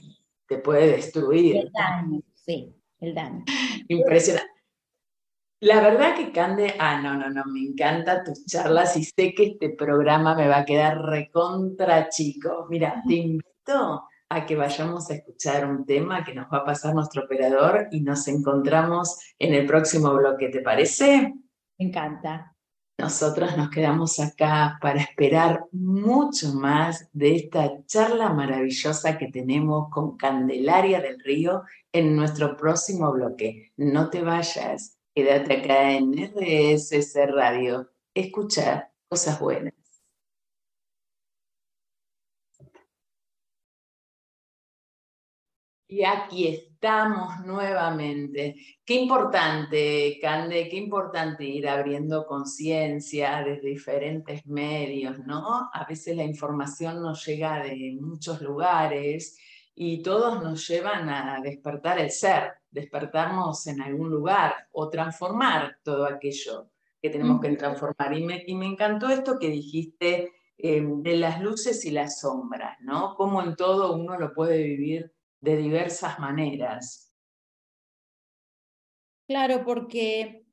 te 0.47 0.59
puede 0.59 0.87
destruir. 0.91 1.57
El 1.57 1.71
daño, 1.71 2.21
sí, 2.35 2.71
el 2.99 3.15
daño. 3.15 3.43
Impresionante. 3.87 4.51
La 5.61 5.81
verdad 5.81 6.15
que 6.15 6.31
Cande, 6.31 6.75
ah, 6.77 7.01
no, 7.01 7.15
no, 7.17 7.27
no, 7.29 7.45
me 7.45 7.61
encanta 7.61 8.23
tus 8.23 8.45
charlas 8.45 8.95
y 8.97 9.05
sé 9.05 9.33
que 9.33 9.45
este 9.45 9.69
programa 9.69 10.35
me 10.35 10.47
va 10.47 10.59
a 10.59 10.65
quedar 10.65 11.01
recontra 11.01 12.09
chico. 12.09 12.67
Mira, 12.69 13.01
te 13.07 13.15
invito 13.15 14.03
a 14.29 14.45
que 14.45 14.55
vayamos 14.55 15.09
a 15.09 15.15
escuchar 15.15 15.65
un 15.65 15.85
tema 15.85 16.23
que 16.23 16.33
nos 16.33 16.47
va 16.47 16.59
a 16.59 16.65
pasar 16.65 16.93
nuestro 16.93 17.23
operador 17.23 17.87
y 17.91 18.01
nos 18.01 18.27
encontramos 18.27 19.19
en 19.39 19.53
el 19.53 19.65
próximo 19.65 20.13
bloque, 20.13 20.49
¿te 20.49 20.61
parece? 20.61 21.33
Me 21.77 21.87
encanta. 21.87 22.55
Nosotros 22.97 23.57
nos 23.57 23.69
quedamos 23.69 24.19
acá 24.19 24.77
para 24.81 25.01
esperar 25.01 25.65
mucho 25.71 26.53
más 26.53 27.09
de 27.11 27.35
esta 27.35 27.85
charla 27.85 28.29
maravillosa 28.29 29.17
que 29.17 29.27
tenemos 29.27 29.89
con 29.89 30.15
Candelaria 30.15 31.01
del 31.01 31.19
Río 31.19 31.63
en 31.91 32.15
nuestro 32.15 32.55
próximo 32.55 33.11
bloque. 33.11 33.73
No 33.75 34.09
te 34.09 34.21
vayas, 34.21 34.95
Quédate 35.15 35.61
acá 35.61 35.93
en 35.93 36.11
RSS 36.13 37.15
Radio. 37.33 37.89
Escucha 38.13 38.91
cosas 39.07 39.39
buenas. 39.39 39.84
Y 45.87 46.03
aquí 46.03 46.47
estamos 46.47 47.45
nuevamente. 47.45 48.55
Qué 48.83 48.95
importante, 48.95 50.17
Cande, 50.19 50.67
qué 50.67 50.77
importante 50.77 51.43
ir 51.43 51.67
abriendo 51.69 52.25
conciencia 52.25 53.43
desde 53.43 53.69
diferentes 53.69 54.47
medios, 54.47 55.19
¿no? 55.19 55.69
A 55.71 55.85
veces 55.87 56.17
la 56.17 56.23
información 56.23 57.03
nos 57.03 57.23
llega 57.25 57.61
de 57.63 57.97
muchos 58.01 58.41
lugares 58.41 59.37
y 59.75 60.01
todos 60.01 60.41
nos 60.41 60.67
llevan 60.67 61.07
a 61.09 61.39
despertar 61.41 61.99
el 61.99 62.09
ser, 62.09 62.53
despertarnos 62.71 63.67
en 63.67 63.81
algún 63.81 64.09
lugar 64.09 64.55
o 64.71 64.89
transformar 64.89 65.77
todo 65.83 66.05
aquello 66.05 66.71
que 66.99 67.11
tenemos 67.11 67.39
que 67.39 67.55
transformar. 67.55 68.17
Y 68.17 68.23
me, 68.23 68.43
y 68.47 68.55
me 68.55 68.65
encantó 68.65 69.07
esto 69.09 69.37
que 69.37 69.49
dijiste 69.49 70.31
eh, 70.57 70.81
de 70.83 71.17
las 71.17 71.41
luces 71.41 71.85
y 71.85 71.91
las 71.91 72.21
sombras, 72.21 72.75
¿no? 72.81 73.13
Cómo 73.15 73.43
en 73.43 73.55
todo 73.55 73.95
uno 73.95 74.17
lo 74.17 74.33
puede 74.33 74.63
vivir 74.63 75.11
de 75.45 75.55
diversas 75.57 76.19
maneras. 76.19 77.13
Claro, 79.27 79.63
porque 79.63 80.45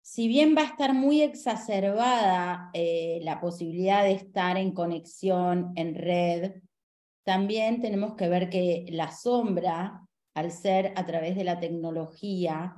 si 0.00 0.28
bien 0.28 0.54
va 0.56 0.62
a 0.62 0.66
estar 0.66 0.94
muy 0.94 1.20
exacerbada 1.22 2.70
eh, 2.72 3.18
la 3.22 3.40
posibilidad 3.40 4.04
de 4.04 4.12
estar 4.12 4.56
en 4.56 4.72
conexión, 4.72 5.72
en 5.74 5.94
red, 5.94 6.62
también 7.24 7.80
tenemos 7.80 8.14
que 8.14 8.28
ver 8.28 8.48
que 8.48 8.86
la 8.90 9.10
sombra, 9.10 10.06
al 10.34 10.52
ser 10.52 10.92
a 10.96 11.04
través 11.04 11.34
de 11.34 11.44
la 11.44 11.58
tecnología, 11.58 12.76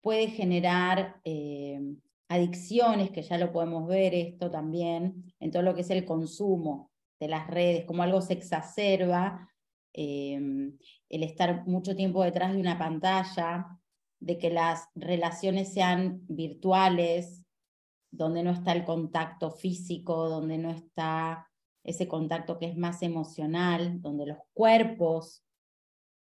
puede 0.00 0.26
generar 0.26 1.20
eh, 1.24 1.80
adicciones, 2.28 3.10
que 3.10 3.22
ya 3.22 3.38
lo 3.38 3.52
podemos 3.52 3.86
ver 3.86 4.14
esto 4.14 4.50
también, 4.50 5.32
en 5.38 5.50
todo 5.50 5.62
lo 5.62 5.74
que 5.74 5.82
es 5.82 5.90
el 5.90 6.04
consumo 6.04 6.90
de 7.20 7.28
las 7.28 7.46
redes, 7.46 7.84
como 7.84 8.02
algo 8.02 8.20
se 8.20 8.32
exacerba, 8.32 9.48
eh, 9.94 10.72
el 11.08 11.22
estar 11.22 11.66
mucho 11.66 11.96
tiempo 11.96 12.22
detrás 12.22 12.52
de 12.52 12.60
una 12.60 12.78
pantalla, 12.78 13.78
de 14.20 14.38
que 14.38 14.50
las 14.50 14.88
relaciones 14.94 15.72
sean 15.72 16.20
virtuales, 16.28 17.44
donde 18.10 18.42
no 18.42 18.50
está 18.50 18.72
el 18.72 18.84
contacto 18.84 19.50
físico, 19.50 20.28
donde 20.28 20.58
no 20.58 20.70
está 20.70 21.48
ese 21.82 22.08
contacto 22.08 22.58
que 22.58 22.66
es 22.66 22.76
más 22.76 23.02
emocional, 23.02 24.00
donde 24.00 24.26
los 24.26 24.38
cuerpos 24.54 25.44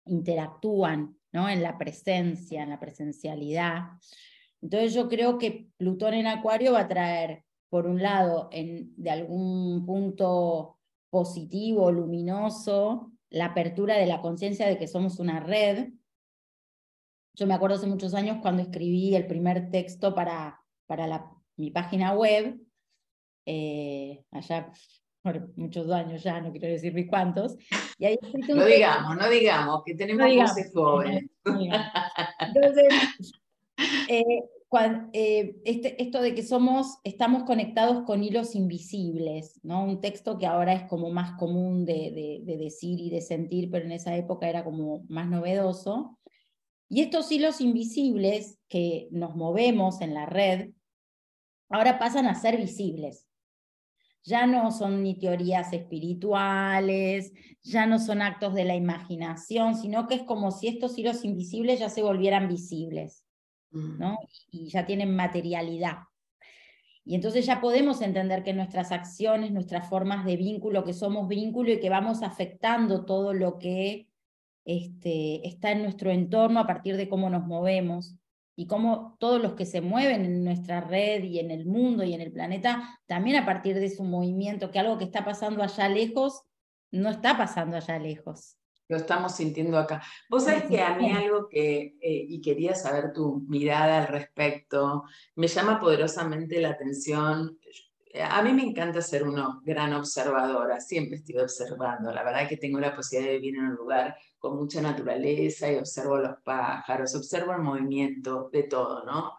interactúan 0.06 1.16
¿no? 1.32 1.48
en 1.48 1.62
la 1.62 1.76
presencia, 1.78 2.62
en 2.62 2.70
la 2.70 2.80
presencialidad. 2.80 3.82
Entonces 4.62 4.94
yo 4.94 5.08
creo 5.08 5.38
que 5.38 5.68
Plutón 5.76 6.14
en 6.14 6.26
Acuario 6.26 6.72
va 6.72 6.80
a 6.80 6.88
traer, 6.88 7.44
por 7.68 7.86
un 7.86 8.02
lado, 8.02 8.48
en, 8.50 8.94
de 8.96 9.10
algún 9.10 9.84
punto 9.86 10.78
positivo, 11.10 11.92
luminoso, 11.92 13.12
la 13.30 13.46
apertura 13.46 13.96
de 13.96 14.06
la 14.06 14.20
conciencia 14.20 14.66
de 14.66 14.78
que 14.78 14.88
somos 14.88 15.18
una 15.18 15.40
red. 15.40 15.90
Yo 17.34 17.46
me 17.46 17.54
acuerdo 17.54 17.76
hace 17.76 17.87
muchos 17.87 18.14
años 18.14 18.38
cuando 18.42 18.62
escribí 18.62 19.14
el 19.14 19.26
primer 19.26 19.70
texto 19.70 20.14
para, 20.14 20.60
para 20.87 21.06
la, 21.06 21.30
mi 21.56 21.70
página 21.70 22.12
web, 22.12 22.60
eh, 23.46 24.25
allá 24.32 24.72
por 25.22 25.56
muchos 25.56 25.90
años 25.90 26.22
ya, 26.22 26.40
no 26.40 26.50
quiero 26.50 26.68
decir 26.68 26.94
ni 26.94 27.06
cuántos. 27.06 27.56
Y 27.99 28.06
ahí 28.06 28.18
no 28.49 28.64
digamos, 28.64 29.16
no 29.16 29.28
digamos, 29.28 29.82
que 29.84 29.94
tenemos 29.94 30.28
no 30.28 30.42
voces 30.42 30.72
jóvenes. 30.72 31.25
Entonces, 31.44 32.88
eh, 34.08 34.25
eh, 35.12 35.56
este, 35.64 36.02
esto 36.02 36.20
de 36.20 36.34
que 36.34 36.42
somos, 36.42 36.98
estamos 37.04 37.44
conectados 37.44 38.04
con 38.04 38.22
hilos 38.22 38.54
invisibles, 38.54 39.58
¿no? 39.62 39.84
Un 39.84 40.00
texto 40.00 40.38
que 40.38 40.47
ahora 40.47 40.75
es 40.75 40.84
como 40.84 41.10
más 41.10 41.38
común 41.38 41.84
de, 41.84 42.42
de 42.45 42.56
decir 42.56 43.00
y 43.00 43.10
de 43.10 43.21
sentir, 43.21 43.71
pero 43.71 43.84
en 43.84 43.92
esa 43.92 44.16
época 44.16 44.49
era 44.49 44.64
como 44.64 45.04
más 45.08 45.28
novedoso. 45.28 46.18
Y 46.88 47.02
estos 47.02 47.30
hilos 47.32 47.60
invisibles 47.60 48.58
que 48.68 49.08
nos 49.10 49.36
movemos 49.36 50.00
en 50.00 50.14
la 50.14 50.26
red, 50.26 50.71
ahora 51.68 51.99
pasan 51.99 52.26
a 52.26 52.34
ser 52.34 52.56
visibles 52.56 53.26
ya 54.23 54.47
no 54.47 54.71
son 54.71 55.02
ni 55.02 55.18
teorías 55.18 55.73
espirituales, 55.73 57.32
ya 57.62 57.86
no 57.86 57.99
son 57.99 58.23
actos 58.23 58.54
de 58.54 58.64
la 58.64 58.76
imaginación, 58.76 59.76
sino 59.76 60.06
que 60.06 60.14
es 60.16 60.23
como 60.23 60.50
si 60.50 60.68
estos 60.68 60.99
hilos 60.99 61.25
invisibles 61.25 61.80
ya 61.80 61.88
se 61.88 62.02
volvieran 62.02 62.49
visibles. 62.49 63.25
¿No? 63.71 64.19
Y 64.50 64.69
ya 64.69 64.87
tienen 64.87 65.15
materialidad. 65.15 65.99
Y 67.04 67.15
entonces 67.15 67.47
ya 67.47 67.61
podemos 67.61 68.02
entender 68.02 68.43
que 68.43 68.52
nuestras 68.52 68.93
acciones, 68.93 69.52
nuestras 69.52 69.89
formas 69.89 70.25
de 70.25 70.37
vínculo, 70.37 70.85
que 70.85 70.93
somos 70.93 71.28
vínculo 71.28 71.73
y 71.73 71.80
que 71.80 71.91
vamos 71.91 72.23
afectando 72.23 73.04
todo 73.04 73.33
lo 73.33 73.59
que 73.59 74.09
este, 74.65 75.47
está 75.49 75.73
en 75.73 75.83
nuestro 75.83 76.11
entorno 76.11 76.61
a 76.61 76.67
partir 76.67 76.97
de 76.97 77.09
cómo 77.09 77.30
nos 77.30 77.47
movemos 77.47 78.15
y 78.54 78.67
cómo 78.67 79.17
todos 79.19 79.41
los 79.41 79.54
que 79.54 79.65
se 79.65 79.80
mueven 79.80 80.25
en 80.25 80.45
nuestra 80.45 80.83
red 80.83 81.25
y 81.25 81.39
en 81.39 81.50
el 81.50 81.65
mundo 81.65 82.04
y 82.04 82.13
en 82.13 82.21
el 82.21 82.30
planeta, 82.30 83.00
también 83.06 83.37
a 83.37 83.47
partir 83.47 83.80
de 83.80 83.89
su 83.89 84.04
movimiento, 84.04 84.71
que 84.71 84.78
algo 84.78 84.99
que 84.99 85.04
está 85.04 85.25
pasando 85.25 85.63
allá 85.63 85.89
lejos, 85.89 86.43
no 86.91 87.09
está 87.09 87.39
pasando 87.39 87.76
allá 87.76 87.99
lejos. 87.99 88.59
Lo 88.90 88.96
estamos 88.96 89.36
sintiendo 89.36 89.78
acá. 89.78 90.02
Vos 90.28 90.46
sabés 90.46 90.64
que 90.64 90.80
a 90.82 90.96
mí 90.96 91.12
algo 91.12 91.48
que, 91.48 91.96
eh, 92.00 92.26
y 92.28 92.40
quería 92.40 92.74
saber 92.74 93.12
tu 93.12 93.44
mirada 93.46 93.98
al 93.98 94.08
respecto, 94.08 95.04
me 95.36 95.46
llama 95.46 95.78
poderosamente 95.78 96.60
la 96.60 96.70
atención. 96.70 97.56
A 98.20 98.42
mí 98.42 98.52
me 98.52 98.64
encanta 98.64 99.00
ser 99.00 99.22
una 99.22 99.60
gran 99.62 99.92
observadora, 99.92 100.80
siempre 100.80 101.18
estoy 101.18 101.38
observando. 101.38 102.10
La 102.10 102.24
verdad 102.24 102.48
que 102.48 102.56
tengo 102.56 102.80
la 102.80 102.92
posibilidad 102.92 103.30
de 103.30 103.38
vivir 103.38 103.60
en 103.60 103.66
un 103.66 103.76
lugar 103.76 104.16
con 104.40 104.56
mucha 104.56 104.82
naturaleza 104.82 105.70
y 105.70 105.76
observo 105.76 106.18
los 106.18 106.38
pájaros, 106.42 107.14
observo 107.14 107.52
el 107.52 107.62
movimiento 107.62 108.50
de 108.52 108.64
todo, 108.64 109.04
¿no? 109.04 109.34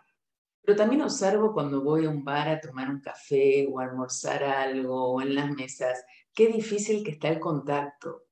Pero 0.64 0.78
también 0.78 1.02
observo 1.02 1.52
cuando 1.52 1.84
voy 1.84 2.06
a 2.06 2.10
un 2.10 2.24
bar 2.24 2.48
a 2.48 2.62
tomar 2.62 2.90
un 2.90 3.02
café 3.02 3.68
o 3.70 3.82
a 3.82 3.84
almorzar 3.84 4.46
algo 4.46 5.12
o 5.12 5.22
en 5.22 5.36
las 5.36 5.52
mesas, 5.52 6.06
qué 6.34 6.48
difícil 6.48 7.04
que 7.04 7.12
está 7.12 7.28
el 7.28 7.42
contacto. 7.42 8.31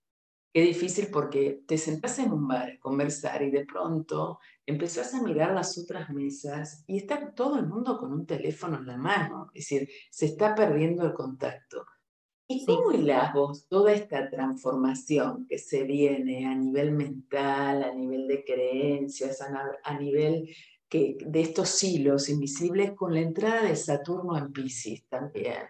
Qué 0.51 0.61
difícil 0.61 1.09
porque 1.11 1.61
te 1.67 1.77
sentás 1.77 2.17
en 2.17 2.31
un 2.31 2.47
bar 2.47 2.71
a 2.71 2.79
conversar 2.79 3.43
y 3.43 3.51
de 3.51 3.65
pronto 3.65 4.39
empezás 4.65 5.13
a 5.13 5.21
mirar 5.21 5.53
las 5.53 5.77
otras 5.77 6.09
mesas 6.09 6.83
y 6.87 6.97
está 6.97 7.33
todo 7.35 7.59
el 7.59 7.67
mundo 7.67 7.99
con 7.99 8.11
un 8.11 8.25
teléfono 8.25 8.77
en 8.77 8.87
la 8.87 8.97
mano. 8.97 9.51
Es 9.53 9.69
decir, 9.69 9.89
se 10.09 10.25
está 10.25 10.55
perdiendo 10.55 11.05
el 11.05 11.13
contacto. 11.13 11.85
¿Y 12.47 12.65
cómo 12.65 12.91
hilás 12.91 13.31
vos 13.31 13.67
toda 13.67 13.93
esta 13.93 14.27
transformación 14.27 15.45
que 15.47 15.59
se 15.59 15.83
viene 15.83 16.47
a 16.47 16.55
nivel 16.55 16.93
mental, 16.93 17.83
a 17.83 17.93
nivel 17.93 18.27
de 18.27 18.43
creencias, 18.43 19.39
a, 19.83 19.99
nivel 19.99 20.49
que, 20.89 21.15
de 21.27 21.41
estos 21.41 21.83
hilos 21.83 22.27
invisibles 22.27 22.93
con 22.93 23.13
la 23.13 23.21
entrada 23.21 23.61
de 23.61 23.75
Saturno 23.75 24.35
en 24.35 24.51
Pisces 24.51 25.05
también? 25.07 25.61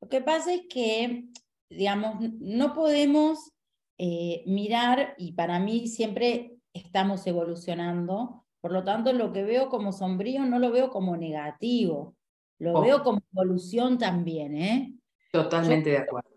Lo 0.00 0.08
que 0.08 0.22
pasa 0.22 0.54
es 0.54 0.62
que, 0.66 1.26
digamos, 1.68 2.22
no 2.40 2.72
podemos 2.72 3.52
eh, 3.98 4.42
mirar, 4.46 5.14
y 5.18 5.32
para 5.32 5.58
mí 5.58 5.86
siempre 5.86 6.58
estamos 6.72 7.26
evolucionando, 7.26 8.44
por 8.60 8.72
lo 8.72 8.84
tanto 8.84 9.12
lo 9.12 9.32
que 9.32 9.42
veo 9.42 9.68
como 9.68 9.92
sombrío 9.92 10.44
no 10.44 10.58
lo 10.58 10.70
veo 10.70 10.90
como 10.90 11.16
negativo, 11.16 12.16
lo 12.58 12.74
oh. 12.74 12.82
veo 12.82 13.02
como 13.02 13.20
evolución 13.32 13.98
también, 13.98 14.56
¿eh? 14.56 14.94
Totalmente 15.32 15.90
de 15.90 15.98
acuerdo. 15.98 16.30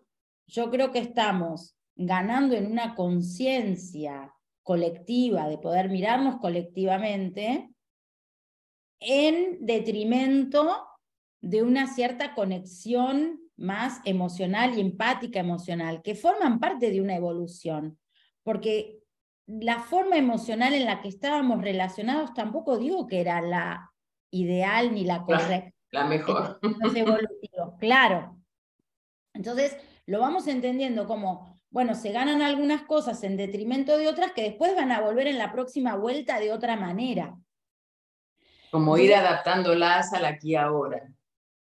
Yo 0.48 0.70
creo 0.70 0.92
que 0.92 1.00
estamos 1.00 1.76
ganando 1.96 2.56
en 2.56 2.72
una 2.72 2.96
conciencia 2.96 4.34
colectiva 4.64 5.48
de 5.48 5.58
poder 5.58 5.90
mirarnos 5.90 6.38
colectivamente 6.38 7.70
en 9.00 9.66
detrimento 9.66 10.86
de 11.42 11.64
una 11.64 11.88
cierta 11.88 12.36
conexión 12.36 13.39
más 13.60 14.02
emocional 14.06 14.78
y 14.78 14.82
empática 14.82 15.40
emocional, 15.40 16.02
que 16.02 16.16
forman 16.16 16.60
parte 16.60 16.92
de 16.92 17.02
una 17.02 17.16
evolución, 17.16 18.00
porque 18.44 19.00
la 19.46 19.80
forma 19.80 20.18
emocional 20.18 20.74
en 20.74 20.86
la 20.86 21.02
que 21.02 21.10
estábamos 21.10 21.62
relacionados 21.62 22.34
tampoco 22.34 22.78
digo 22.78 23.08
que 23.08 23.22
era 23.22 23.42
la 23.42 23.92
ideal 24.32 24.94
ni 24.94 25.04
la 25.04 25.24
correcta. 25.24 25.72
La, 25.92 26.06
mejor. 26.06 26.60
claro, 27.80 28.40
entonces, 29.34 29.78
lo 30.06 30.20
vamos 30.20 30.48
entendiendo 30.48 31.08
como, 31.08 31.60
bueno, 31.70 31.96
se 31.96 32.12
ganan 32.12 32.42
algunas 32.42 32.82
cosas 32.84 33.24
en 33.24 33.38
detrimento 33.38 33.98
de 33.98 34.08
otras 34.08 34.32
que 34.32 34.44
después 34.44 34.76
van 34.76 34.92
a 34.92 35.02
volver 35.02 35.28
en 35.28 35.38
la 35.38 35.52
próxima 35.52 35.96
vuelta 35.96 36.40
de 36.40 36.52
otra 36.52 36.76
manera. 36.76 37.38
Como 38.72 38.98
ir 38.98 39.16
adaptándolas 39.16 40.14
al 40.14 40.26
aquí 40.26 40.56
ahora. 40.56 41.10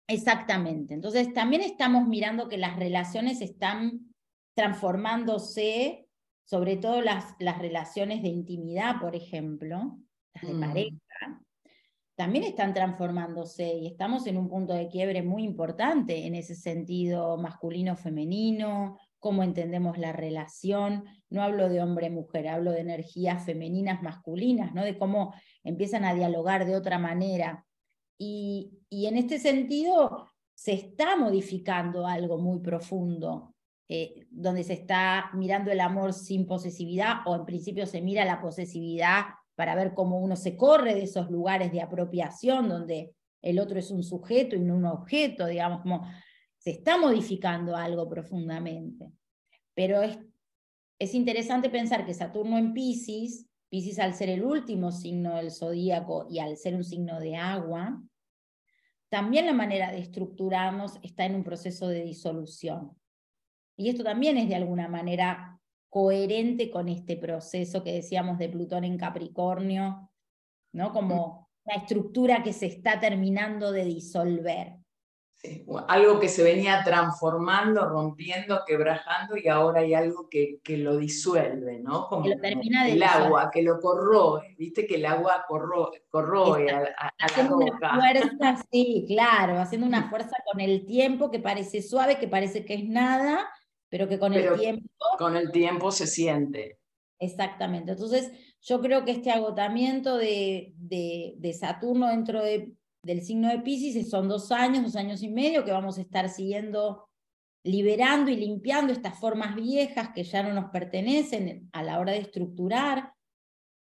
Exactamente. 0.10 0.95
Entonces, 0.95 1.34
también 1.34 1.62
estamos 1.62 2.08
mirando 2.08 2.50
que 2.50 2.58
las 2.58 2.76
relaciones 2.78 3.41
están 3.41 4.13
transformándose, 4.56 6.08
sobre 6.43 6.78
todo 6.78 7.02
las, 7.02 7.36
las 7.39 7.60
relaciones 7.60 8.24
de 8.24 8.30
intimidad, 8.30 9.00
por 9.00 9.15
ejemplo, 9.15 10.00
las 10.34 10.43
de 10.43 10.54
mm. 10.54 10.60
pareja, 10.60 11.00
también 12.19 12.43
están 12.43 12.74
transformándose 12.74 13.65
y 13.76 13.88
estamos 13.88 14.28
en 14.28 14.36
un 14.36 14.50
punto 14.50 14.74
de 14.74 14.89
quiebre 14.89 15.24
muy 15.24 15.43
importante 15.43 16.26
en 16.26 16.36
ese 16.36 16.54
sentido 16.54 17.38
masculino-femenino, 17.38 18.98
cómo 19.19 19.41
entendemos 19.41 19.98
la 19.98 20.12
relación. 20.12 21.06
No 21.30 21.43
hablo 21.43 21.69
de 21.69 21.82
hombre-mujer, 21.82 22.50
hablo 22.50 22.72
de 22.72 22.82
energías 22.82 23.45
femeninas, 23.45 24.02
masculinas, 24.04 24.74
¿no? 24.74 24.84
de 24.84 24.98
cómo 24.98 25.34
empiezan 25.63 26.04
a 26.04 26.13
dialogar 26.13 26.65
de 26.65 26.76
otra 26.76 27.00
manera. 27.00 27.65
Y, 28.21 28.75
en 28.91 29.17
este 29.17 29.39
sentido 29.39 30.27
se 30.53 30.73
está 30.73 31.15
modificando 31.15 32.05
algo 32.05 32.38
muy 32.38 32.60
profundo, 32.60 33.55
eh, 33.88 34.27
donde 34.29 34.65
se 34.65 34.73
está 34.73 35.32
mirando 35.34 35.71
el 35.71 35.79
amor 35.79 36.12
sin 36.12 36.45
posesividad 36.45 37.21
o 37.25 37.36
en 37.36 37.45
principio 37.45 37.86
se 37.86 38.01
mira 38.01 38.25
la 38.25 38.41
posesividad 38.41 39.21
para 39.55 39.73
ver 39.73 39.93
cómo 39.93 40.19
uno 40.19 40.36
se 40.36 40.58
corre 40.58 40.95
de 40.95 41.03
esos 41.03 41.32
lugares 41.32 41.71
de 41.71 41.82
apropiación 41.82 42.67
donde 42.67 43.15
el 43.41 43.58
otro 43.58 43.79
es 43.79 43.89
un 43.89 44.03
sujeto 44.03 44.58
y 44.58 44.60
no 44.60 44.75
un 44.75 44.86
objeto, 44.86 45.45
digamos, 45.45 45.82
como 45.82 46.05
se 46.58 46.71
está 46.71 46.97
modificando 46.97 47.75
algo 47.77 48.10
profundamente. 48.10 49.13
Pero 49.73 50.01
es, 50.01 50.19
es 50.99 51.13
interesante 51.13 51.69
pensar 51.69 52.05
que 52.05 52.13
Saturno 52.13 52.58
en 52.58 52.73
Pisces, 52.73 53.47
Pisces 53.69 53.99
al 53.99 54.13
ser 54.13 54.29
el 54.29 54.43
último 54.43 54.91
signo 54.91 55.36
del 55.36 55.51
zodíaco 55.51 56.27
y 56.29 56.39
al 56.39 56.58
ser 56.58 56.75
un 56.75 56.84
signo 56.84 57.19
de 57.21 57.38
agua, 57.38 58.01
también 59.10 59.45
la 59.45 59.54
manera 59.54 59.91
de 59.91 60.00
estructurarnos 60.00 61.00
está 61.02 61.26
en 61.26 61.36
un 61.36 61.43
proceso 61.43 61.88
de 61.88 62.04
disolución. 62.04 62.95
Y 63.76 63.89
esto 63.89 64.04
también 64.04 64.38
es 64.38 64.48
de 64.50 64.56
alguna 64.56 64.88
manera 64.88 65.60
coherente 65.89 66.69
con 66.69 66.88
este 66.89 67.17
proceso 67.17 67.84
que 67.84 67.93
decíamos 67.93 68.38
de 68.38 68.50
Plutón 68.50 68.84
en 68.84 68.98
Capricornio, 68.98 70.12
¿no? 70.74 70.93
Como 70.93 71.50
una 71.65 71.76
estructura 71.78 72.43
que 72.43 72.54
se 72.54 72.67
está 72.67 73.00
terminando 73.00 73.72
de 73.72 73.86
disolver. 73.86 74.79
Algo 75.88 76.19
que 76.19 76.28
se 76.28 76.43
venía 76.43 76.84
transformando, 76.84 77.88
rompiendo, 77.88 78.63
quebrajando 78.67 79.38
y 79.38 79.47
ahora 79.47 79.82
hay 79.82 79.93
algo 79.93 80.28
que, 80.30 80.60
que 80.63 80.78
lo 80.78 80.97
disuelve, 80.97 81.80
¿no? 81.80 82.08
Como, 82.08 82.25
el 82.25 83.04
agua, 83.04 83.49
que 83.52 83.62
lo 83.62 83.80
corroe, 83.80 84.56
viste 84.58 84.86
que 84.86 84.95
el 84.95 85.06
agua 85.06 85.45
corroe, 85.47 86.04
corroe 86.10 86.69
a, 86.69 87.12
haciendo 87.19 87.58
Una 87.58 87.95
fuerza, 87.95 88.63
sí, 88.69 89.06
claro, 89.08 89.60
haciendo 89.60 89.88
una 89.88 90.10
fuerza 90.10 90.36
con 90.52 90.60
el 90.60 90.86
tiempo 90.86 91.32
que 91.32 91.39
parece 91.39 91.82
suave, 91.82 92.19
que 92.19 92.28
parece 92.28 92.65
que 92.65 92.73
es 92.73 92.84
nada, 92.84 93.49
pero 93.88 94.10
que 94.10 94.19
con 94.19 94.34
el 94.34 94.60
tiempo... 94.60 94.89
Con 95.17 95.38
el 95.38 95.52
tiempo 95.52 95.91
se 95.91 96.06
siente. 96.06 96.80
Exactamente. 97.19 97.91
Entonces, 97.91 98.32
yo 98.62 98.82
creo 98.82 99.06
que 99.06 99.12
este 99.12 99.32
agotamiento 99.32 100.17
de, 100.17 100.73
de, 100.78 101.54
Saturno 101.54 102.08
dentro 102.08 102.41
de, 102.41 102.71
del 103.03 103.21
signo 103.21 103.49
de 103.49 103.59
Pisces 103.59 104.09
son 104.09 104.27
dos 104.27 104.51
años, 104.51 104.83
dos 104.83 104.95
años 104.95 105.21
y 105.23 105.29
medio 105.29 105.63
que 105.63 105.71
vamos 105.71 105.97
a 105.97 106.01
estar 106.01 106.29
siguiendo 106.29 107.09
liberando 107.63 108.31
y 108.31 108.38
limpiando 108.38 108.93
estas 108.93 109.19
formas 109.19 109.55
viejas 109.55 110.09
que 110.13 110.23
ya 110.23 110.43
no 110.43 110.53
nos 110.53 110.71
pertenecen 110.71 111.69
a 111.73 111.83
la 111.83 111.99
hora 111.99 112.13
de 112.13 112.19
estructurar 112.19 113.13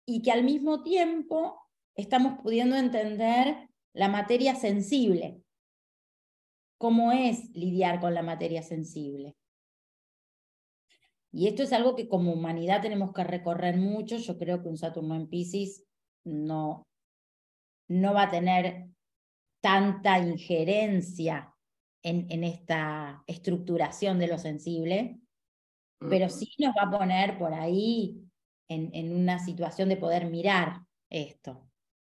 y 0.06 0.22
que 0.22 0.32
al 0.32 0.44
mismo 0.44 0.82
tiempo 0.82 1.58
estamos 1.96 2.40
pudiendo 2.42 2.76
entender 2.76 3.68
la 3.94 4.08
materia 4.08 4.54
sensible. 4.54 5.42
¿Cómo 6.78 7.12
es 7.12 7.50
lidiar 7.54 8.00
con 8.00 8.12
la 8.12 8.22
materia 8.22 8.62
sensible? 8.62 9.34
Y 11.32 11.48
esto 11.48 11.62
es 11.62 11.72
algo 11.72 11.96
que 11.96 12.08
como 12.08 12.32
humanidad 12.32 12.82
tenemos 12.82 13.12
que 13.12 13.24
recorrer 13.24 13.76
mucho. 13.76 14.18
Yo 14.18 14.38
creo 14.38 14.62
que 14.62 14.68
un 14.68 14.76
Saturno 14.76 15.14
en 15.14 15.28
Pisces 15.28 15.84
no, 16.24 16.86
no 17.88 18.14
va 18.14 18.24
a 18.24 18.30
tener 18.30 18.93
tanta 19.64 20.18
injerencia 20.18 21.50
en, 22.02 22.26
en 22.28 22.44
esta 22.44 23.24
estructuración 23.26 24.18
de 24.18 24.26
lo 24.26 24.38
sensible, 24.38 25.18
pero 25.98 26.28
sí 26.28 26.52
nos 26.58 26.74
va 26.74 26.82
a 26.82 26.98
poner 26.98 27.38
por 27.38 27.54
ahí 27.54 28.22
en, 28.68 28.90
en 28.92 29.16
una 29.16 29.38
situación 29.38 29.88
de 29.88 29.96
poder 29.96 30.26
mirar 30.26 30.82
esto 31.08 31.66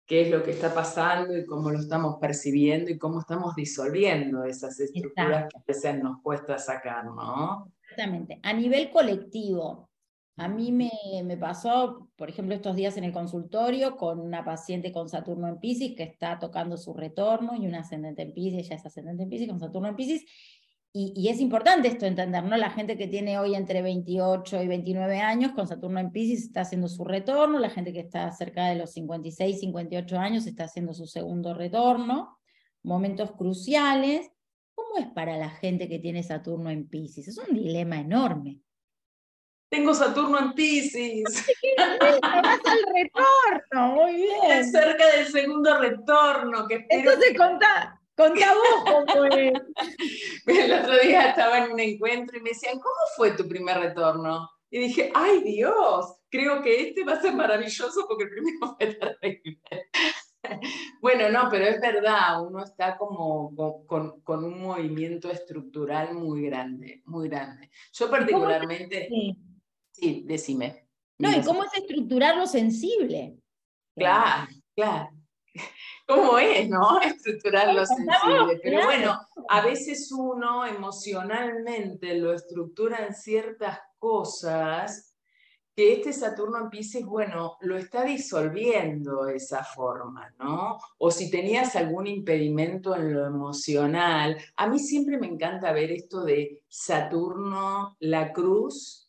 qué 0.06 0.22
es 0.22 0.30
lo 0.30 0.42
que 0.42 0.52
está 0.52 0.72
pasando 0.72 1.36
y 1.36 1.44
cómo 1.44 1.70
lo 1.70 1.78
estamos 1.78 2.16
percibiendo 2.20 2.90
y 2.90 2.98
cómo 2.98 3.20
estamos 3.20 3.56
disolviendo 3.56 4.44
esas 4.44 4.78
estructuras 4.78 5.48
que 5.52 5.58
a 5.58 5.62
veces 5.66 6.00
nos 6.00 6.22
cuesta 6.22 6.58
sacar, 6.58 7.04
¿no? 7.04 7.72
Exactamente. 7.82 8.38
A 8.42 8.52
nivel 8.52 8.90
colectivo, 8.90 9.85
a 10.36 10.48
mí 10.48 10.70
me, 10.70 10.90
me, 11.24 11.36
pasó, 11.36 12.08
por 12.16 12.28
ejemplo, 12.28 12.54
estos 12.54 12.76
días 12.76 12.96
en 12.96 13.04
el 13.04 13.12
consultorio 13.12 13.96
con 13.96 14.20
una 14.20 14.44
paciente 14.44 14.92
con 14.92 15.08
Saturno 15.08 15.48
en 15.48 15.58
Pisces 15.58 15.94
que 15.96 16.02
está 16.02 16.38
tocando 16.38 16.76
su 16.76 16.92
retorno 16.92 17.54
y 17.56 17.66
una 17.66 17.80
ascendente 17.80 18.22
en 18.22 18.32
Pisces, 18.34 18.66
ella 18.66 18.76
es 18.76 18.86
ascendente 18.86 19.22
en 19.22 19.30
Pisces 19.30 19.48
con 19.48 19.60
Saturno 19.60 19.88
en 19.88 19.96
Pisces. 19.96 20.24
Y, 20.92 21.12
y, 21.14 21.28
es 21.28 21.40
importante 21.40 21.88
esto 21.88 22.06
entender, 22.06 22.42
¿no? 22.44 22.56
La 22.56 22.70
gente 22.70 22.96
que 22.96 23.06
tiene 23.06 23.38
hoy 23.38 23.54
entre 23.54 23.82
28 23.82 24.62
y 24.62 24.68
29 24.68 25.18
años 25.20 25.52
con 25.52 25.68
Saturno 25.68 26.00
en 26.00 26.10
Pisces 26.10 26.44
está 26.44 26.62
haciendo 26.62 26.88
su 26.88 27.04
retorno, 27.04 27.58
la 27.58 27.70
gente 27.70 27.92
que 27.92 28.00
está 28.00 28.30
cerca 28.32 28.68
de 28.68 28.76
los 28.76 28.92
56, 28.92 29.60
58 29.60 30.18
años 30.18 30.46
está 30.46 30.64
haciendo 30.64 30.94
su 30.94 31.06
segundo 31.06 31.52
retorno, 31.54 32.38
momentos 32.82 33.32
cruciales 33.32 34.30
¿Cómo 34.76 34.98
es 34.98 35.06
para 35.06 35.38
la 35.38 35.48
gente 35.48 35.88
que 35.88 35.98
tiene 35.98 36.22
Saturno 36.22 36.70
en 36.70 36.86
Pisces? 36.86 37.28
Es 37.28 37.38
un 37.38 37.56
dilema 37.56 37.98
enorme. 37.98 38.60
Tengo 39.68 39.94
Saturno 39.94 40.38
en 40.38 40.52
Pisces. 40.52 41.46
Vas 41.76 42.60
al 42.64 42.84
retorno, 42.94 43.94
muy 43.94 44.12
bien. 44.16 44.70
cerca 44.70 45.06
del 45.16 45.26
segundo 45.26 45.78
retorno. 45.78 46.66
Que 46.68 46.86
Entonces 46.88 47.36
contá, 47.36 48.00
contá 48.16 48.54
vos 48.54 49.04
cómo 49.12 49.24
es. 49.24 49.52
El 50.46 50.72
otro 50.72 50.98
día 50.98 51.30
estaba 51.30 51.64
en 51.64 51.72
un 51.72 51.80
encuentro 51.80 52.38
y 52.38 52.42
me 52.42 52.50
decían, 52.50 52.78
¿cómo 52.78 52.96
fue 53.16 53.32
tu 53.32 53.48
primer 53.48 53.78
retorno? 53.78 54.48
Y 54.70 54.80
dije, 54.80 55.10
ay 55.14 55.42
Dios, 55.42 56.16
creo 56.28 56.62
que 56.62 56.88
este 56.88 57.04
va 57.04 57.14
a 57.14 57.20
ser 57.20 57.34
maravilloso 57.34 58.06
porque 58.06 58.24
el 58.24 58.30
primero 58.30 58.58
fue 58.78 58.94
terrible. 58.94 59.90
Bueno, 61.00 61.28
no, 61.28 61.48
pero 61.50 61.64
es 61.64 61.80
verdad, 61.80 62.40
uno 62.46 62.62
está 62.62 62.96
como 62.96 63.52
con, 63.86 64.20
con, 64.20 64.44
un 64.44 64.62
movimiento 64.62 65.28
estructural 65.28 66.14
muy 66.14 66.42
grande, 66.42 67.02
muy 67.04 67.28
grande. 67.28 67.68
Yo 67.92 68.08
particularmente... 68.08 69.08
Sí, 69.98 70.24
decime. 70.26 70.86
No, 71.18 71.34
¿y 71.34 71.42
cómo 71.42 71.64
es 71.64 71.72
estructurar 71.74 72.36
lo 72.36 72.46
sensible? 72.46 73.38
Claro, 73.96 74.48
claro. 74.74 75.08
¿Cómo 76.06 76.38
es, 76.38 76.68
no? 76.68 77.00
Estructurar 77.02 77.72
lo 77.74 77.86
sensible. 77.86 78.60
Pero 78.62 78.84
bueno, 78.84 79.18
a 79.48 79.60
veces 79.62 80.12
uno 80.12 80.66
emocionalmente 80.66 82.14
lo 82.16 82.34
estructura 82.34 83.06
en 83.06 83.14
ciertas 83.14 83.80
cosas 83.98 85.16
que 85.74 85.94
este 85.94 86.12
Saturno 86.12 86.58
en 86.58 86.70
Pisces, 86.70 87.04
bueno, 87.04 87.56
lo 87.60 87.76
está 87.76 88.02
disolviendo 88.02 89.28
esa 89.28 89.62
forma, 89.62 90.34
¿no? 90.38 90.78
O 90.96 91.10
si 91.10 91.30
tenías 91.30 91.76
algún 91.76 92.06
impedimento 92.06 92.96
en 92.96 93.12
lo 93.12 93.26
emocional. 93.26 94.38
A 94.56 94.68
mí 94.68 94.78
siempre 94.78 95.18
me 95.18 95.26
encanta 95.26 95.72
ver 95.72 95.92
esto 95.92 96.24
de 96.24 96.62
Saturno, 96.66 97.94
la 98.00 98.32
cruz, 98.32 99.05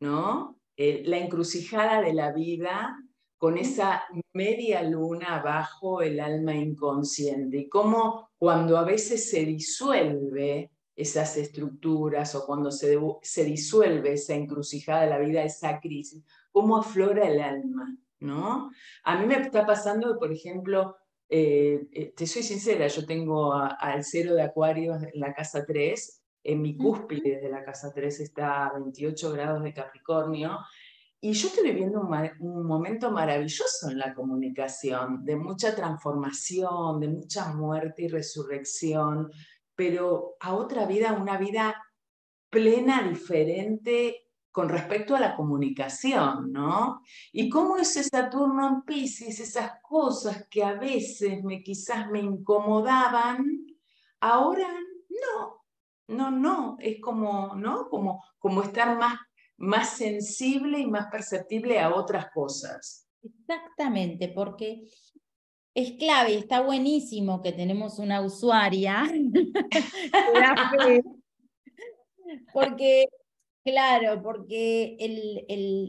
¿no? 0.00 0.58
Eh, 0.76 1.02
la 1.06 1.18
encrucijada 1.18 2.00
de 2.00 2.14
la 2.14 2.32
vida 2.32 2.96
con 3.36 3.56
esa 3.56 4.02
media 4.34 4.82
luna 4.82 5.40
bajo 5.42 6.02
el 6.02 6.20
alma 6.20 6.54
inconsciente 6.54 7.56
y 7.58 7.68
cómo 7.68 8.30
cuando 8.36 8.76
a 8.76 8.84
veces 8.84 9.30
se 9.30 9.44
disuelve 9.44 10.70
esas 10.94 11.36
estructuras 11.36 12.34
o 12.34 12.44
cuando 12.44 12.70
se, 12.70 12.98
se 13.22 13.44
disuelve 13.44 14.12
esa 14.12 14.34
encrucijada 14.34 15.02
de 15.02 15.10
la 15.10 15.18
vida, 15.18 15.42
esa 15.42 15.80
crisis, 15.80 16.22
cómo 16.50 16.76
aflora 16.76 17.28
el 17.28 17.40
alma, 17.40 17.96
¿no? 18.18 18.70
A 19.04 19.18
mí 19.18 19.26
me 19.26 19.36
está 19.36 19.64
pasando, 19.64 20.18
por 20.18 20.30
ejemplo, 20.30 20.96
eh, 21.28 21.86
eh, 21.92 22.12
te 22.14 22.26
soy 22.26 22.42
sincera, 22.42 22.88
yo 22.88 23.06
tengo 23.06 23.54
al 23.54 24.04
cero 24.04 24.34
de 24.34 24.42
Acuario 24.42 24.96
en 24.96 25.10
la 25.14 25.32
casa 25.32 25.64
3, 25.64 26.19
en 26.42 26.62
mi 26.62 26.76
cúspide 26.76 27.40
de 27.40 27.48
la 27.48 27.64
casa 27.64 27.92
3 27.92 28.20
está 28.20 28.66
a 28.66 28.72
28 28.74 29.32
grados 29.32 29.62
de 29.62 29.74
Capricornio, 29.74 30.58
y 31.22 31.32
yo 31.32 31.48
estoy 31.48 31.64
viviendo 31.64 32.00
un, 32.00 32.30
un, 32.40 32.66
momento 32.66 33.10
maravilloso 33.10 33.90
en 33.90 33.98
la 33.98 34.14
comunicación, 34.14 35.22
de 35.22 35.36
mucha 35.36 35.76
transformación, 35.76 36.98
de 36.98 37.08
mucha 37.08 37.52
muerte 37.52 38.04
y 38.04 38.08
resurrección, 38.08 39.30
pero 39.74 40.36
a 40.40 40.54
otra 40.54 40.86
vida, 40.86 41.12
una 41.12 41.36
vida 41.36 41.74
plena, 42.48 43.02
diferente 43.02 44.30
con 44.50 44.68
respecto 44.68 45.14
a 45.14 45.20
la 45.20 45.36
comunicación, 45.36 46.52
¿no? 46.52 47.02
Y 47.32 47.48
cómo 47.48 47.76
ese 47.76 48.02
Saturno 48.02 48.66
en 48.66 48.82
Pisces, 48.82 49.38
esas 49.38 49.72
cosas 49.80 50.46
que 50.50 50.64
a 50.64 50.74
veces 50.74 51.44
me 51.44 51.62
quizás 51.62 52.10
me 52.10 52.20
incomodaban, 52.20 53.46
ahora 54.20 54.68
no, 55.08 55.59
no, 56.10 56.30
no, 56.30 56.76
es 56.80 57.00
como, 57.00 57.54
¿no? 57.54 57.88
Como, 57.88 58.22
como 58.38 58.62
estar 58.62 58.98
más, 58.98 59.18
más 59.56 59.96
sensible 59.96 60.78
y 60.78 60.86
más 60.86 61.06
perceptible 61.10 61.78
a 61.78 61.94
otras 61.94 62.30
cosas. 62.30 63.06
Exactamente, 63.22 64.28
porque 64.28 64.82
es 65.74 65.92
clave, 65.92 66.36
está 66.36 66.62
buenísimo 66.62 67.42
que 67.42 67.52
tenemos 67.52 67.98
una 67.98 68.22
usuaria, 68.22 69.04
porque, 72.52 73.06
claro, 73.64 74.22
porque 74.22 74.96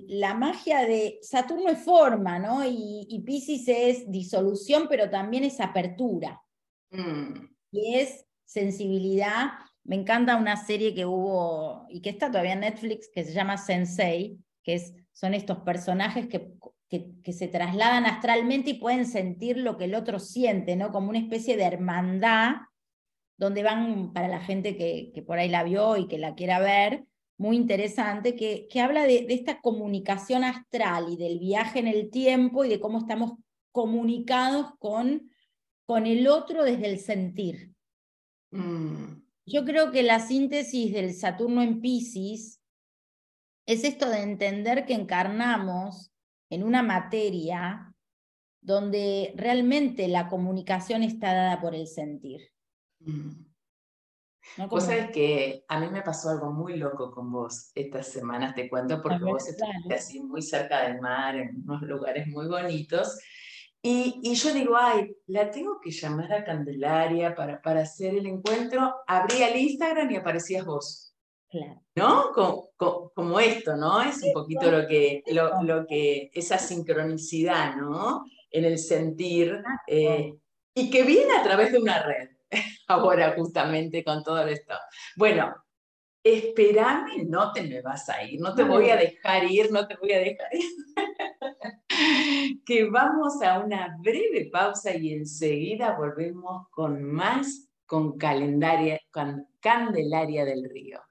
la 0.08 0.34
magia 0.34 0.86
de 0.86 1.20
Saturno 1.22 1.70
es 1.70 1.80
forma, 1.80 2.40
¿no? 2.40 2.66
Y, 2.66 3.08
y 3.10 3.22
Pisces 3.22 3.68
es 3.68 4.12
disolución, 4.12 4.88
pero 4.90 5.10
también 5.10 5.46
es 5.46 5.60
apertura. 5.60 6.42
Mm. 6.92 7.48
Y 7.72 7.96
es 7.96 8.26
sensibilidad. 8.46 9.52
Me 9.84 9.96
encanta 9.96 10.38
una 10.38 10.58
serie 10.58 10.94
que 10.94 11.06
hubo 11.06 11.86
y 11.90 12.02
que 12.02 12.10
está 12.10 12.28
todavía 12.30 12.54
en 12.54 12.62
Netflix 12.62 13.10
que 13.14 13.24
se 13.24 13.34
llama 13.34 13.58
Sensei, 13.58 14.38
que 14.64 14.76
es, 14.76 14.94
son 15.12 15.34
estos 15.34 15.60
personajes 15.60 16.28
que 16.28 16.54
que, 17.24 17.34
se 17.34 17.48
trasladan 17.48 18.06
astralmente 18.06 18.72
y 18.72 18.80
pueden 18.80 19.06
sentir 19.06 19.58
lo 19.58 19.78
que 19.78 19.86
el 19.86 19.96
otro 19.96 20.20
siente, 20.20 20.76
¿no? 20.76 20.92
Como 20.92 21.10
una 21.10 21.20
especie 21.20 21.56
de 21.56 21.64
hermandad, 21.64 22.56
donde 23.38 23.64
van, 23.64 24.12
para 24.12 24.28
la 24.28 24.42
gente 24.42 24.76
que, 24.76 25.24
por 25.26 25.40
ahí 25.40 25.48
la 25.48 25.64
vio 25.64 25.96
y 25.96 26.08
que 26.08 26.18
la 26.18 26.36
quiera 26.36 26.60
ver, 26.60 27.06
muy 27.38 27.56
interesante, 27.56 28.36
que, 28.36 28.68
que 28.70 28.82
habla 28.82 29.04
de, 29.04 29.26
esta 29.30 29.62
comunicación 29.62 30.44
astral 30.44 31.06
y 31.10 31.16
del 31.16 31.40
viaje 31.40 31.80
en 31.80 31.88
el 31.88 32.10
tiempo 32.10 32.66
y 32.66 32.70
de 32.70 32.82
cómo 32.82 33.00
estamos 33.00 33.34
comunicados 33.72 34.74
con, 34.78 35.32
con 35.86 36.06
el 36.06 36.28
otro 36.28 36.66
desde 36.66 36.88
el 36.88 37.00
sentir. 37.00 37.72
Mm. 38.52 39.22
Yo 39.52 39.66
creo 39.66 39.92
que 39.92 40.04
la 40.04 40.20
síntesis 40.20 40.94
del 40.94 41.14
Saturno 41.14 41.62
en 41.62 41.82
Pisces 41.82 42.62
es 43.66 43.84
esto 43.84 44.10
de 44.10 44.22
entender 44.22 44.86
que 44.86 44.94
encarnamos 44.94 46.12
en 46.50 46.64
una 46.64 46.82
materia 46.82 47.94
donde 48.62 49.34
realmente 49.36 50.08
la 50.08 50.28
comunicación 50.28 51.04
está 51.04 51.34
dada 51.34 51.60
por 51.60 51.76
el 51.76 51.88
sentir. 51.88 52.42
Mm. 53.00 53.52
Vos 54.70 54.86
sabés 54.86 55.12
que 55.12 55.64
a 55.68 55.80
mí 55.80 55.88
me 55.90 56.02
pasó 56.02 56.30
algo 56.30 56.52
muy 56.52 56.78
loco 56.78 57.12
con 57.12 57.32
vos 57.32 57.72
estas 57.76 58.08
semanas, 58.08 58.56
te 58.56 58.70
cuento, 58.70 59.02
porque 59.02 59.24
vos 59.24 59.48
estuviste 59.48 59.94
así 59.94 60.22
muy 60.22 60.42
cerca 60.42 60.82
del 60.84 61.00
mar, 61.00 61.36
en 61.36 61.62
unos 61.64 61.82
lugares 61.84 62.28
muy 62.28 62.48
bonitos. 62.48 63.20
Y, 63.84 64.20
y, 64.24 64.36
yo 64.36 64.54
digo, 64.54 64.78
ay, 64.78 65.16
la 65.28 65.50
tengo 65.50 65.80
que 65.82 65.90
llamar 65.90 66.32
a 66.34 66.44
Candelaria 66.44 67.34
para, 67.34 67.62
para 67.62 67.82
hacer 67.82 68.14
el 68.16 68.28
encuentro. 68.28 68.94
Abrí 69.08 69.42
el 69.42 69.58
Instagram 69.58 70.12
y 70.12 70.16
aparecías 70.18 70.66
vos. 70.66 71.12
¿No? 71.96 72.32
Como, 73.14 73.40
esto, 73.40 73.76
¿no? 73.76 74.02
Es 74.02 74.24
un 74.24 74.34
poquito 74.34 74.72
lo 74.72 74.88
que, 74.88 75.24
lo, 75.28 75.86
que, 75.86 76.32
esa 76.34 76.58
sincronicidad, 76.58 77.76
¿no? 77.76 78.24
En 78.50 78.66
el 78.66 78.78
sentir, 78.78 79.62
eh, 79.88 80.34
y 80.74 80.90
que 80.90 81.04
viene 81.04 81.34
a 81.34 81.44
través 81.44 81.72
de 81.72 81.80
una 81.80 82.02
red, 82.04 82.30
ahora 82.88 83.34
justamente 83.36 84.04
con 84.04 84.24
todo 84.24 84.46
esto. 84.48 84.76
Bueno, 85.18 85.54
espérame, 86.24 87.28
no 87.28 87.52
te 87.52 87.64
me 87.64 87.82
vas 87.82 88.08
a 88.10 88.24
ir, 88.24 88.40
no 88.40 88.56
te 88.56 88.64
voy 88.64 88.90
a 88.90 88.96
dejar 88.96 89.44
ir, 89.52 89.72
no 89.72 89.88
te 89.88 89.96
voy 89.96 90.14
a 90.14 90.20
dejar 90.20 90.54
ir. 90.54 90.66
que 92.66 92.90
vamos 92.90 93.42
a 93.42 93.60
una 93.60 93.98
breve 94.00 94.50
pausa 94.52 94.96
y 94.96 95.14
enseguida 95.14 95.98
volvemos 95.98 96.68
con 96.70 97.04
más 97.04 97.68
con, 97.86 98.18
calendaria, 98.18 99.02
con 99.12 99.48
Candelaria 99.60 100.46
del 100.46 100.70
Río. 100.70 101.02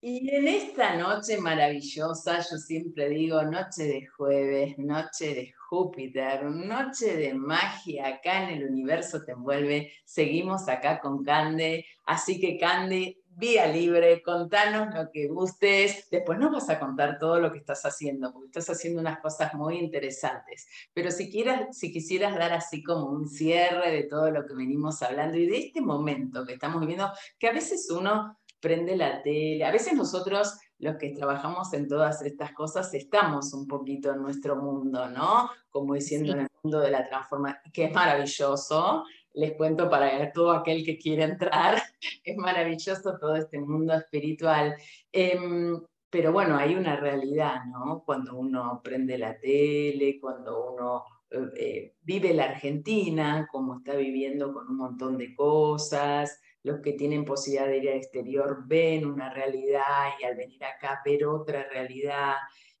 Y 0.00 0.30
en 0.30 0.46
esta 0.46 0.94
noche 0.94 1.38
maravillosa, 1.38 2.38
yo 2.38 2.56
siempre 2.56 3.08
digo 3.08 3.42
noche 3.42 3.82
de 3.82 4.06
jueves, 4.06 4.78
noche 4.78 5.34
de 5.34 5.52
Júpiter, 5.68 6.44
noche 6.44 7.16
de 7.16 7.34
magia, 7.34 8.06
acá 8.06 8.44
en 8.44 8.58
el 8.58 8.70
universo 8.70 9.24
te 9.24 9.32
envuelve. 9.32 9.92
Seguimos 10.04 10.68
acá 10.68 11.00
con 11.00 11.24
Cande, 11.24 11.84
así 12.06 12.38
que 12.40 12.56
Cande, 12.58 13.18
vía 13.38 13.66
libre, 13.66 14.20
contanos 14.22 14.92
lo 14.94 15.10
que 15.12 15.28
gustes. 15.28 16.08
Después 16.10 16.38
nos 16.38 16.50
vas 16.50 16.68
a 16.70 16.80
contar 16.80 17.18
todo 17.18 17.38
lo 17.38 17.52
que 17.52 17.58
estás 17.58 17.84
haciendo, 17.86 18.32
porque 18.32 18.48
estás 18.48 18.68
haciendo 18.70 19.00
unas 19.00 19.20
cosas 19.20 19.54
muy 19.54 19.78
interesantes. 19.78 20.66
Pero 20.92 21.12
si, 21.12 21.30
quieras, 21.30 21.76
si 21.76 21.92
quisieras 21.92 22.36
dar 22.36 22.52
así 22.52 22.82
como 22.82 23.06
un 23.06 23.28
cierre 23.28 23.92
de 23.92 24.02
todo 24.04 24.30
lo 24.30 24.44
que 24.44 24.54
venimos 24.54 25.02
hablando 25.02 25.38
y 25.38 25.46
de 25.46 25.58
este 25.58 25.80
momento 25.80 26.44
que 26.44 26.54
estamos 26.54 26.80
viviendo, 26.80 27.12
que 27.38 27.48
a 27.48 27.52
veces 27.52 27.88
uno 27.90 28.36
prende 28.60 28.96
la 28.96 29.22
tele. 29.22 29.64
A 29.64 29.70
veces 29.70 29.94
nosotros, 29.94 30.58
los 30.80 30.96
que 30.96 31.10
trabajamos 31.10 31.72
en 31.74 31.86
todas 31.86 32.22
estas 32.22 32.52
cosas, 32.52 32.92
estamos 32.92 33.52
un 33.54 33.68
poquito 33.68 34.12
en 34.12 34.20
nuestro 34.22 34.56
mundo, 34.56 35.08
¿no? 35.08 35.48
Como 35.70 35.94
diciendo 35.94 36.32
en 36.32 36.40
el 36.40 36.48
mundo 36.62 36.80
de 36.80 36.90
la 36.90 37.06
transformación, 37.08 37.72
que 37.72 37.84
es 37.84 37.92
maravilloso. 37.92 39.04
Les 39.34 39.56
cuento 39.56 39.88
para 39.90 40.32
todo 40.32 40.52
aquel 40.52 40.84
que 40.84 40.98
quiere 40.98 41.24
entrar, 41.24 41.80
es 42.24 42.36
maravilloso 42.36 43.18
todo 43.18 43.36
este 43.36 43.60
mundo 43.60 43.94
espiritual. 43.94 44.74
Em, 45.12 45.80
pero 46.10 46.32
bueno, 46.32 46.56
hay 46.56 46.74
una 46.74 46.96
realidad, 46.96 47.64
¿no? 47.66 48.02
Cuando 48.04 48.36
uno 48.36 48.80
prende 48.82 49.18
la 49.18 49.38
tele, 49.38 50.18
cuando 50.20 50.72
uno 50.72 51.04
eh, 51.30 51.50
eh, 51.56 51.94
vive 52.02 52.32
la 52.32 52.44
Argentina, 52.44 53.46
como 53.50 53.78
está 53.78 53.94
viviendo 53.94 54.52
con 54.52 54.68
un 54.68 54.76
montón 54.76 55.18
de 55.18 55.34
cosas, 55.34 56.40
los 56.62 56.80
que 56.80 56.94
tienen 56.94 57.24
posibilidad 57.24 57.66
de 57.66 57.78
ir 57.78 57.88
al 57.90 57.96
exterior 57.96 58.64
ven 58.66 59.06
una 59.06 59.32
realidad 59.32 60.12
y 60.20 60.24
al 60.24 60.36
venir 60.36 60.62
acá 60.64 61.00
ver 61.04 61.26
otra 61.26 61.68
realidad. 61.68 62.34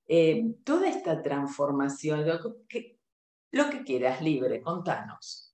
Eh, 0.06 0.54
toda 0.64 0.88
esta 0.88 1.22
transformación, 1.22 2.26
lo 2.26 2.38
que, 2.66 2.98
lo 3.52 3.68
que 3.70 3.84
quieras, 3.84 4.22
libre, 4.22 4.62
contanos. 4.62 5.47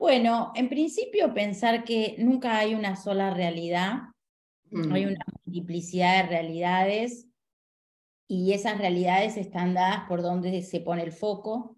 Bueno, 0.00 0.50
en 0.54 0.70
principio 0.70 1.34
pensar 1.34 1.84
que 1.84 2.16
nunca 2.18 2.56
hay 2.56 2.74
una 2.74 2.96
sola 2.96 3.34
realidad, 3.34 3.98
hay 4.72 5.04
mm. 5.04 5.08
una 5.08 5.24
multiplicidad 5.44 6.22
de 6.22 6.28
realidades 6.30 7.28
y 8.26 8.54
esas 8.54 8.78
realidades 8.78 9.36
están 9.36 9.74
dadas 9.74 10.08
por 10.08 10.22
donde 10.22 10.62
se 10.62 10.80
pone 10.80 11.02
el 11.02 11.12
foco. 11.12 11.76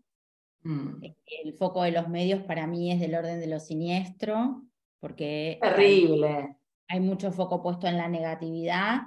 Mm. 0.62 1.02
El 1.42 1.54
foco 1.54 1.82
de 1.82 1.90
los 1.90 2.08
medios 2.08 2.44
para 2.44 2.68
mí 2.68 2.92
es 2.92 3.00
del 3.00 3.16
orden 3.16 3.40
de 3.40 3.48
lo 3.48 3.58
siniestro, 3.58 4.62
porque 5.00 5.58
Terrible. 5.60 6.56
Hay, 6.86 7.00
mucho 7.00 7.32
foco 7.32 7.60
puesto 7.60 7.88
en 7.88 7.96
la 7.96 8.06
negatividad 8.06 9.00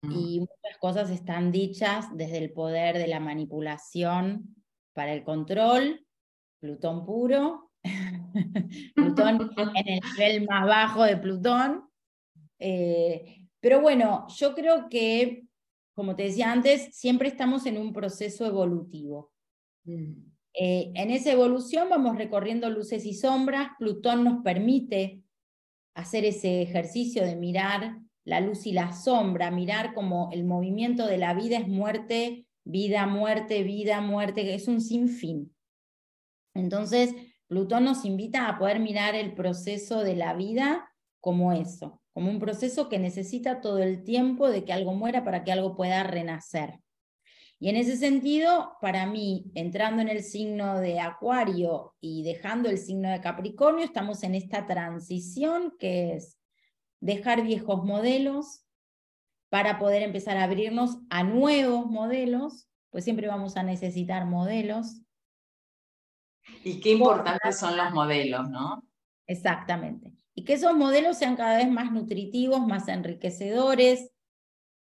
mm. 0.00 0.10
y 0.10 0.40
muchas 0.40 0.78
cosas 0.80 1.10
están 1.10 1.52
dichas 1.52 2.06
desde 2.16 2.38
el 2.38 2.50
poder 2.54 2.96
de 2.96 3.08
la 3.08 3.20
manipulación 3.20 4.56
para 4.94 5.12
el 5.12 5.22
control, 5.22 6.06
Plutón 6.60 7.04
puro, 7.04 7.64
Plutón 8.94 9.50
en 9.76 9.88
el 9.88 10.00
nivel 10.12 10.46
más 10.46 10.66
bajo 10.66 11.04
de 11.04 11.16
Plutón. 11.16 11.88
Eh, 12.58 13.46
pero 13.60 13.80
bueno, 13.80 14.26
yo 14.36 14.54
creo 14.54 14.88
que, 14.88 15.44
como 15.94 16.16
te 16.16 16.24
decía 16.24 16.52
antes, 16.52 16.94
siempre 16.96 17.28
estamos 17.28 17.66
en 17.66 17.78
un 17.78 17.92
proceso 17.92 18.46
evolutivo. 18.46 19.32
Mm. 19.84 20.12
Eh, 20.54 20.92
en 20.94 21.10
esa 21.10 21.32
evolución 21.32 21.88
vamos 21.90 22.16
recorriendo 22.16 22.70
luces 22.70 23.04
y 23.06 23.14
sombras, 23.14 23.70
Plutón 23.78 24.22
nos 24.22 24.42
permite 24.42 25.22
hacer 25.94 26.24
ese 26.24 26.62
ejercicio 26.62 27.24
de 27.24 27.36
mirar 27.36 27.98
la 28.24 28.40
luz 28.40 28.66
y 28.66 28.72
la 28.72 28.92
sombra, 28.92 29.50
mirar 29.50 29.94
como 29.94 30.30
el 30.32 30.44
movimiento 30.44 31.06
de 31.06 31.18
la 31.18 31.34
vida 31.34 31.58
es 31.58 31.68
muerte, 31.68 32.46
vida, 32.64 33.06
muerte, 33.06 33.62
vida, 33.62 34.00
muerte, 34.00 34.42
que 34.42 34.54
es 34.54 34.68
un 34.68 34.80
sinfín. 34.80 35.54
Entonces, 36.54 37.14
Plutón 37.54 37.84
nos 37.84 38.04
invita 38.04 38.48
a 38.48 38.58
poder 38.58 38.80
mirar 38.80 39.14
el 39.14 39.32
proceso 39.32 40.00
de 40.00 40.16
la 40.16 40.34
vida 40.34 40.90
como 41.20 41.52
eso, 41.52 42.02
como 42.12 42.28
un 42.28 42.40
proceso 42.40 42.88
que 42.88 42.98
necesita 42.98 43.60
todo 43.60 43.78
el 43.78 44.02
tiempo 44.02 44.50
de 44.50 44.64
que 44.64 44.72
algo 44.72 44.92
muera 44.92 45.22
para 45.22 45.44
que 45.44 45.52
algo 45.52 45.76
pueda 45.76 46.02
renacer. 46.02 46.80
Y 47.60 47.68
en 47.68 47.76
ese 47.76 47.96
sentido, 47.96 48.72
para 48.80 49.06
mí, 49.06 49.52
entrando 49.54 50.02
en 50.02 50.08
el 50.08 50.24
signo 50.24 50.80
de 50.80 50.98
Acuario 50.98 51.94
y 52.00 52.24
dejando 52.24 52.68
el 52.68 52.76
signo 52.76 53.08
de 53.08 53.20
Capricornio, 53.20 53.84
estamos 53.84 54.24
en 54.24 54.34
esta 54.34 54.66
transición 54.66 55.74
que 55.78 56.14
es 56.14 56.40
dejar 56.98 57.44
viejos 57.44 57.84
modelos 57.84 58.64
para 59.48 59.78
poder 59.78 60.02
empezar 60.02 60.38
a 60.38 60.42
abrirnos 60.42 60.98
a 61.08 61.22
nuevos 61.22 61.86
modelos, 61.86 62.66
pues 62.90 63.04
siempre 63.04 63.28
vamos 63.28 63.56
a 63.56 63.62
necesitar 63.62 64.26
modelos. 64.26 65.03
Y 66.62 66.80
qué 66.80 66.90
importantes 66.92 67.58
son 67.58 67.76
los 67.76 67.92
modelos, 67.92 68.48
¿no? 68.48 68.82
Exactamente. 69.26 70.12
Y 70.34 70.44
que 70.44 70.54
esos 70.54 70.74
modelos 70.74 71.18
sean 71.18 71.36
cada 71.36 71.56
vez 71.56 71.70
más 71.70 71.92
nutritivos, 71.92 72.66
más 72.66 72.88
enriquecedores, 72.88 74.10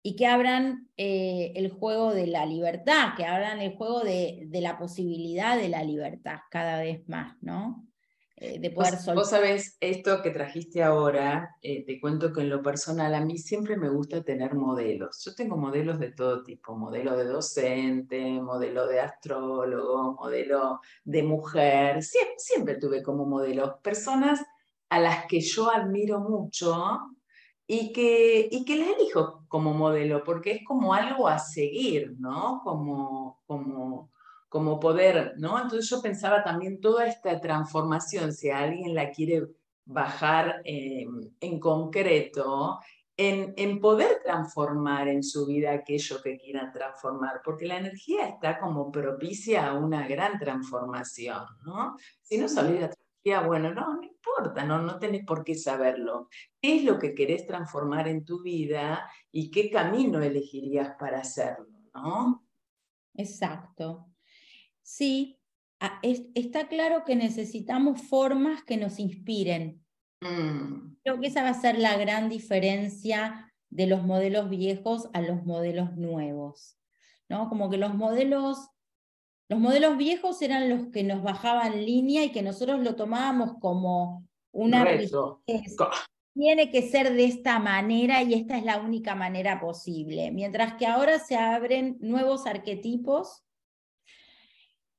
y 0.06 0.14
que 0.14 0.28
abran 0.28 0.88
eh, 0.96 1.52
el 1.56 1.68
juego 1.68 2.14
de 2.14 2.28
la 2.28 2.46
libertad, 2.46 3.14
que 3.16 3.24
abran 3.24 3.60
el 3.60 3.74
juego 3.74 4.04
de, 4.04 4.48
la 4.52 4.78
posibilidad 4.78 5.56
de 5.56 5.68
la 5.68 5.82
libertad 5.82 6.38
cada 6.48 6.80
vez 6.80 7.08
más, 7.08 7.36
¿no? 7.40 7.84
Eh, 8.36 8.58
de 8.60 8.70
poder 8.70 8.96
soltar. 8.96 9.14
Vos 9.14 9.30
sabés, 9.30 9.76
esto 9.80 10.22
que 10.22 10.30
trajiste 10.30 10.82
ahora, 10.82 11.56
eh, 11.62 11.84
te 11.86 11.98
cuento 12.00 12.32
que 12.32 12.42
en 12.42 12.50
lo 12.50 12.62
personal 12.62 13.14
a 13.14 13.24
mí 13.24 13.38
siempre 13.38 13.76
me 13.76 13.88
gusta 13.88 14.22
tener 14.22 14.54
modelos. 14.54 15.22
Yo 15.24 15.34
tengo 15.34 15.56
modelos 15.56 15.98
de 15.98 16.12
todo 16.12 16.42
tipo, 16.42 16.76
modelo 16.76 17.16
de 17.16 17.24
docente, 17.24 18.22
modelo 18.40 18.86
de 18.86 19.00
astrólogo, 19.00 20.14
modelo 20.14 20.80
de 21.04 21.22
mujer. 21.22 22.02
siempre 22.02 22.76
tuve 22.76 23.02
como 23.02 23.24
modelos 23.24 23.76
personas 23.82 24.44
a 24.90 25.00
las 25.00 25.26
que 25.26 25.40
yo 25.40 25.70
admiro 25.70 26.20
mucho 26.20 27.00
y 27.66 27.92
que, 27.92 28.48
y 28.50 28.64
que 28.64 28.76
les 28.76 28.96
elijo 28.96 29.44
como 29.48 29.72
modelo, 29.74 30.22
porque 30.24 30.52
es 30.52 30.64
como 30.64 30.94
algo 30.94 31.26
a 31.26 31.38
seguir, 31.38 32.14
¿no? 32.18 32.60
Como, 32.62 33.40
como, 33.46 34.10
como 34.56 34.80
poder, 34.80 35.34
¿no? 35.36 35.60
Entonces 35.60 35.90
yo 35.90 36.00
pensaba 36.00 36.42
también 36.42 36.80
toda 36.80 37.06
esta 37.06 37.38
transformación, 37.42 38.32
si 38.32 38.48
alguien 38.48 38.94
la 38.94 39.10
quiere 39.10 39.48
bajar 39.84 40.62
en 40.64 41.60
concreto, 41.60 42.80
en, 43.18 43.52
en, 43.58 43.80
poder 43.82 44.22
transformar 44.24 45.08
en 45.08 45.22
su 45.22 45.44
vida 45.44 45.72
aquello 45.72 46.22
que 46.22 46.38
quieran 46.38 46.72
transformar, 46.72 47.42
porque 47.44 47.66
la 47.66 47.76
energía 47.76 48.28
está 48.28 48.58
como 48.58 48.90
propicia 48.90 49.66
a 49.66 49.74
una 49.74 50.08
gran 50.08 50.38
transformación, 50.38 51.44
¿no? 51.66 51.96
Si 52.22 52.38
no 52.38 52.48
sabes 52.48 52.80
la 52.80 52.86
energía, 52.86 53.46
bueno, 53.46 53.74
no, 53.74 53.96
no 53.96 54.02
importa, 54.04 54.64
no, 54.64 54.80
no 54.80 54.98
tenés 54.98 55.26
por 55.26 55.44
qué 55.44 55.54
saberlo. 55.54 56.30
¿Qué 56.62 56.76
es 56.78 56.84
lo 56.84 56.98
que 56.98 57.14
querés 57.14 57.46
transformar 57.46 58.08
en 58.08 58.24
tu 58.24 58.42
vida 58.42 59.06
y 59.30 59.50
qué 59.50 59.70
camino 59.70 60.22
elegirías 60.22 60.96
para 60.98 61.18
hacerlo? 61.18 61.66
¿no? 61.94 62.42
Exacto. 63.12 64.15
Sí, 64.86 65.36
está 66.02 66.68
claro 66.68 67.02
que 67.04 67.16
necesitamos 67.16 68.02
formas 68.02 68.62
que 68.62 68.76
nos 68.76 69.00
inspiren. 69.00 69.84
Mm. 70.20 70.94
Creo 71.02 71.18
que 71.18 71.26
esa 71.26 71.42
va 71.42 71.48
a 71.48 71.60
ser 71.60 71.76
la 71.76 71.96
gran 71.96 72.28
diferencia 72.28 73.52
de 73.68 73.88
los 73.88 74.04
modelos 74.04 74.48
viejos 74.48 75.08
a 75.12 75.22
los 75.22 75.44
modelos 75.44 75.96
nuevos. 75.96 76.78
¿no? 77.28 77.48
Como 77.48 77.68
que 77.68 77.78
los 77.78 77.94
modelos 77.94 78.70
los 79.48 79.58
modelos 79.58 79.96
viejos 79.96 80.40
eran 80.42 80.68
los 80.68 80.88
que 80.88 81.02
nos 81.02 81.22
bajaban 81.22 81.84
línea 81.84 82.24
y 82.24 82.30
que 82.30 82.42
nosotros 82.42 82.80
lo 82.80 82.94
tomábamos 82.94 83.54
como 83.60 84.24
una 84.52 84.84
Tiene 86.32 86.70
que 86.70 86.88
ser 86.88 87.12
de 87.12 87.24
esta 87.24 87.58
manera 87.58 88.22
y 88.22 88.34
esta 88.34 88.56
es 88.56 88.64
la 88.64 88.78
única 88.78 89.16
manera 89.16 89.60
posible. 89.60 90.30
Mientras 90.30 90.74
que 90.74 90.86
ahora 90.86 91.18
se 91.18 91.36
abren 91.36 91.96
nuevos 92.00 92.46
arquetipos 92.46 93.45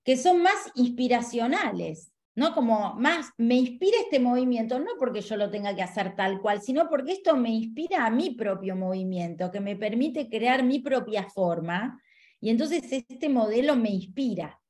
que 0.08 0.16
son 0.16 0.42
más 0.42 0.72
inspiracionales, 0.76 2.14
¿no? 2.34 2.54
Como 2.54 2.94
más, 2.94 3.30
me 3.38 3.56
inspira 3.56 3.98
este 4.00 4.22
movimiento, 4.22 4.80
no 4.80 4.92
porque 4.98 5.20
yo 5.20 5.36
lo 5.36 5.52
tenga 5.52 5.76
que 5.76 5.82
hacer 5.82 6.16
tal 6.16 6.40
cual, 6.40 6.62
sino 6.62 6.88
porque 6.88 7.12
esto 7.12 7.36
me 7.36 7.50
inspira 7.50 8.06
a 8.06 8.10
mi 8.10 8.30
propio 8.30 8.78
movimiento, 8.78 9.52
que 9.52 9.60
me 9.60 9.76
permite 9.76 10.30
crear 10.30 10.64
mi 10.64 10.80
propia 10.80 11.24
forma 11.30 12.02
y 12.40 12.52
entonces 12.52 12.90
este 12.90 13.28
modelo 13.28 13.76
me 13.76 13.90
inspira. 13.90 14.62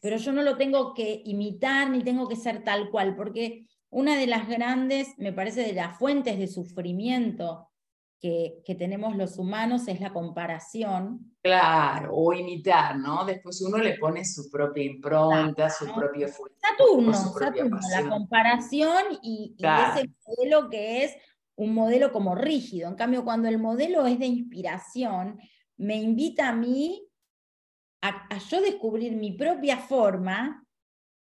Pero 0.00 0.16
yo 0.16 0.32
no 0.32 0.42
lo 0.42 0.56
tengo 0.56 0.94
que 0.94 1.20
imitar 1.26 1.90
ni 1.90 2.02
tengo 2.02 2.26
que 2.26 2.36
ser 2.36 2.64
tal 2.64 2.88
cual, 2.88 3.16
porque 3.16 3.66
una 3.90 4.16
de 4.16 4.28
las 4.28 4.48
grandes, 4.48 5.08
me 5.18 5.34
parece, 5.34 5.60
de 5.60 5.74
las 5.74 5.98
fuentes 5.98 6.38
de 6.38 6.48
sufrimiento 6.48 7.68
que, 8.20 8.62
que, 8.64 8.74
tenemos 8.74 9.16
los 9.16 9.38
humanos 9.38 9.88
es 9.88 10.00
la 10.00 10.12
comparación. 10.12 11.34
Claro, 11.42 12.10
o 12.14 12.32
imitar, 12.32 12.98
¿no? 12.98 13.24
Después 13.24 13.60
uno 13.62 13.78
le 13.78 13.98
pone 13.98 14.24
su 14.24 14.50
propia 14.50 14.84
impronta, 14.84 15.70
su 15.70 15.84
propio 15.94 16.28
Saturno, 16.28 17.12
Saturno, 17.12 17.78
la 17.90 18.08
comparación 18.08 19.04
y, 19.22 19.54
y, 19.56 19.64
ese 19.64 20.10
modelo 20.26 20.70
que 20.70 21.04
es 21.04 21.16
un 21.56 21.74
modelo 21.74 22.12
como 22.12 22.34
rígido. 22.34 22.88
En 22.88 22.94
cambio, 22.94 23.24
cuando 23.24 23.48
el 23.48 23.58
modelo 23.58 24.06
es 24.06 24.18
de 24.18 24.26
inspiración, 24.26 25.38
me 25.76 25.96
invita 25.96 26.48
a 26.48 26.52
mí 26.54 27.06
a, 28.02 28.38
yo 28.50 28.60
descubrir 28.60 29.12
mi 29.12 29.32
propia 29.32 29.78
forma, 29.78 30.64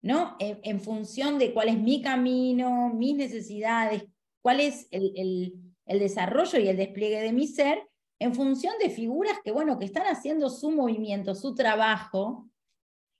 ¿no? 0.01 0.35
En, 0.39 0.81
función 0.81 1.37
de 1.37 1.53
cuál 1.53 1.69
es 1.69 1.77
mi 1.77 2.01
camino, 2.01 2.89
mis 2.93 3.15
necesidades, 3.15 4.05
cuál 4.41 4.59
es 4.59 4.87
el, 4.91 5.53
desarrollo 5.85 6.59
y 6.59 6.67
el 6.67 6.77
despliegue 6.77 7.21
de 7.21 7.33
mi 7.33 7.47
ser, 7.47 7.79
en 8.19 8.33
función 8.33 8.73
de 8.81 8.89
figuras 8.89 9.37
que, 9.43 9.51
bueno, 9.51 9.77
que 9.79 9.85
están 9.85 10.05
haciendo 10.07 10.49
su 10.49 10.71
movimiento, 10.71 11.35
su 11.35 11.55
trabajo, 11.55 12.49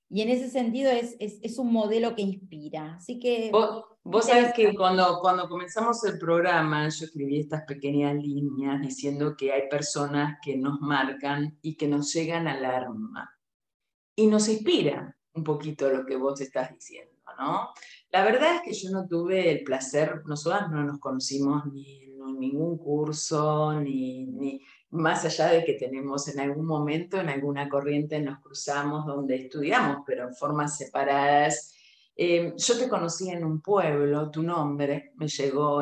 y 0.10 0.21
en 0.21 0.30
ese 0.30 0.49
sentido 0.49 0.91
es, 0.91 1.15
es, 1.19 1.58
un 1.58 1.73
modelo 1.73 2.15
que 2.15 2.21
inspira. 2.21 2.95
Así 2.95 3.19
que... 3.19 3.49
Vos 4.06 4.26
sabés 4.26 4.54
que 4.54 4.76
cuando, 4.76 5.19
cuando 5.21 5.47
comenzamos 5.47 6.04
el 6.04 6.19
programa 6.19 6.89
yo 6.89 7.06
escribí 7.06 7.39
estas 7.39 7.63
pequeñas 7.63 8.15
líneas 8.15 8.82
diciendo 8.82 9.36
que 9.38 9.54
hay 9.54 9.69
personas 9.69 10.38
que 10.43 10.58
nos 10.58 10.82
marcan 10.82 11.58
y 11.62 11.78
que 11.78 11.88
nos 11.88 12.13
llegan 12.13 12.47
al 12.49 12.65
alma 12.65 13.34
y 14.15 14.28
nos 14.28 14.49
inspira 14.49 15.17
un 15.34 15.43
poquito 15.43 15.89
lo 15.89 16.06
que 16.06 16.17
vos 16.17 16.41
estás 16.41 16.71
diciendo, 16.73 17.13
¿no? 17.39 17.69
La 18.12 18.23
verdad 18.23 18.58
es 18.58 18.62
que 18.62 18.73
yo 18.73 18.91
no 18.91 19.08
tuve 19.08 19.49
el 19.49 19.63
placer, 19.63 20.21
nosotras 20.26 20.69
no 20.69 20.84
nos 20.84 20.99
conocimos 20.99 21.65
ni 21.71 22.04
en 22.04 22.12
ningún 22.32 22.78
curso, 22.78 23.74
ni, 23.80 24.26
ni 24.26 24.62
más 24.92 25.26
allá 25.26 25.48
de 25.48 25.64
que 25.64 25.74
tenemos 25.74 26.28
en 26.28 26.40
algún 26.40 26.66
momento, 26.66 27.20
en 27.20 27.30
alguna 27.30 27.68
corriente 27.68 28.20
nos 28.20 28.40
cruzamos 28.40 29.06
donde 29.06 29.36
estudiamos, 29.36 30.04
pero 30.06 30.28
en 30.28 30.36
formas 30.36 30.78
separadas 30.78 31.74
eh, 32.16 32.54
yo 32.56 32.78
te 32.78 32.88
conocí 32.88 33.30
en 33.30 33.44
un 33.44 33.62
pueblo, 33.62 34.30
tu 34.30 34.44
nombre 34.44 35.14
me 35.16 35.28
llegó 35.28 35.82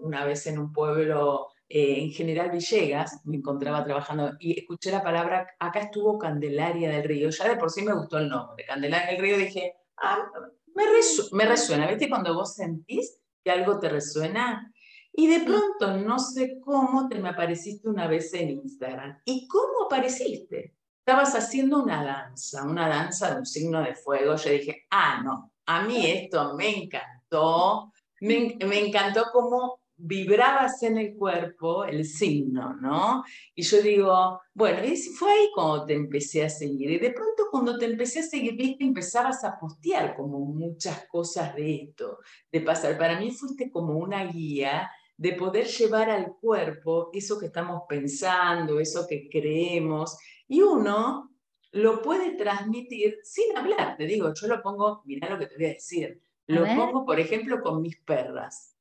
una 0.00 0.24
vez 0.24 0.46
en 0.46 0.58
un 0.58 0.72
pueblo 0.72 1.48
eh, 1.68 2.00
en 2.00 2.10
General 2.12 2.50
Villegas, 2.50 3.20
me 3.24 3.36
encontraba 3.36 3.84
trabajando 3.84 4.32
y 4.40 4.58
escuché 4.58 4.90
la 4.90 5.02
palabra, 5.02 5.46
acá 5.58 5.80
estuvo 5.80 6.18
Candelaria 6.18 6.90
del 6.90 7.04
Río, 7.04 7.28
ya 7.28 7.48
de 7.48 7.56
por 7.56 7.70
sí 7.70 7.82
me 7.82 7.92
gustó 7.92 8.18
el 8.18 8.28
nombre, 8.30 8.64
Candelaria 8.64 9.12
del 9.12 9.20
Río, 9.20 9.36
dije, 9.36 9.74
ah, 9.98 10.30
me, 10.74 10.84
me 11.32 11.44
resuena, 11.44 11.86
¿viste? 11.88 12.08
Cuando 12.08 12.34
vos 12.34 12.54
sentís 12.54 13.20
que 13.44 13.50
algo 13.50 13.78
te 13.78 13.90
resuena, 13.90 14.72
y 15.18 15.28
de 15.28 15.40
pronto, 15.40 15.96
no 15.96 16.18
sé 16.18 16.60
cómo, 16.60 17.08
te 17.08 17.18
me 17.18 17.30
apareciste 17.30 17.88
una 17.88 18.06
vez 18.06 18.34
en 18.34 18.50
Instagram. 18.50 19.18
¿Y 19.24 19.48
cómo 19.48 19.86
apareciste? 19.86 20.74
Estabas 20.98 21.34
haciendo 21.34 21.82
una 21.82 22.04
danza, 22.04 22.64
una 22.64 22.86
danza 22.86 23.32
de 23.32 23.38
un 23.38 23.46
signo 23.46 23.80
de 23.80 23.94
fuego. 23.94 24.36
Yo 24.36 24.50
dije, 24.50 24.84
ah, 24.90 25.22
no, 25.24 25.52
a 25.64 25.84
mí 25.84 26.04
esto 26.04 26.54
me 26.54 26.82
encantó, 26.82 27.92
me, 28.20 28.58
encantó 28.60 29.24
cómo 29.32 29.80
vibrabas 29.96 30.82
en 30.82 30.98
el 30.98 31.16
cuerpo 31.16 31.86
el 31.86 32.04
signo, 32.04 32.74
¿no? 32.74 33.24
Y 33.54 33.62
yo 33.62 33.80
digo, 33.80 34.40
bueno, 34.52 34.84
y 34.84 34.96
fue 34.96 35.32
ahí 35.32 35.48
cuando 35.54 35.86
te 35.86 35.94
empecé 35.94 36.44
a 36.44 36.50
seguir. 36.50 36.90
Y 36.90 36.98
de 36.98 37.12
pronto 37.12 37.44
cuando 37.50 37.78
te 37.78 37.86
empecé 37.86 38.20
a 38.20 38.22
seguir, 38.22 38.54
viste, 38.54 38.84
empezabas 38.84 39.42
a 39.44 39.58
postear 39.58 40.14
como 40.14 40.40
muchas 40.40 41.06
cosas 41.08 41.54
de 41.56 41.84
esto, 41.84 42.18
de 42.52 42.60
pasar. 42.60 42.98
Para 42.98 43.18
mí 43.18 43.30
fuiste 43.30 43.70
como 43.70 43.96
una 43.96 44.22
guía 44.26 44.90
de 45.16 45.32
poder 45.32 45.66
llevar 45.66 46.10
al 46.10 46.36
cuerpo 46.36 47.10
eso 47.12 47.38
que 47.38 47.46
estamos 47.46 47.82
pensando, 47.88 48.78
eso 48.78 49.06
que 49.08 49.28
creemos. 49.30 50.18
Y 50.46 50.62
uno 50.62 51.30
lo 51.72 52.02
puede 52.02 52.36
transmitir 52.36 53.18
sin 53.22 53.56
hablar. 53.56 53.96
Te 53.96 54.06
digo, 54.06 54.32
yo 54.34 54.46
lo 54.46 54.62
pongo, 54.62 55.02
mira 55.04 55.28
lo 55.28 55.38
que 55.38 55.46
te 55.46 55.56
voy 55.56 55.66
a 55.66 55.74
decir, 55.74 56.20
lo 56.46 56.64
pongo, 56.64 57.04
por 57.04 57.18
ejemplo, 57.18 57.60
con 57.60 57.82
mis 57.82 57.98
perras. 57.98 58.76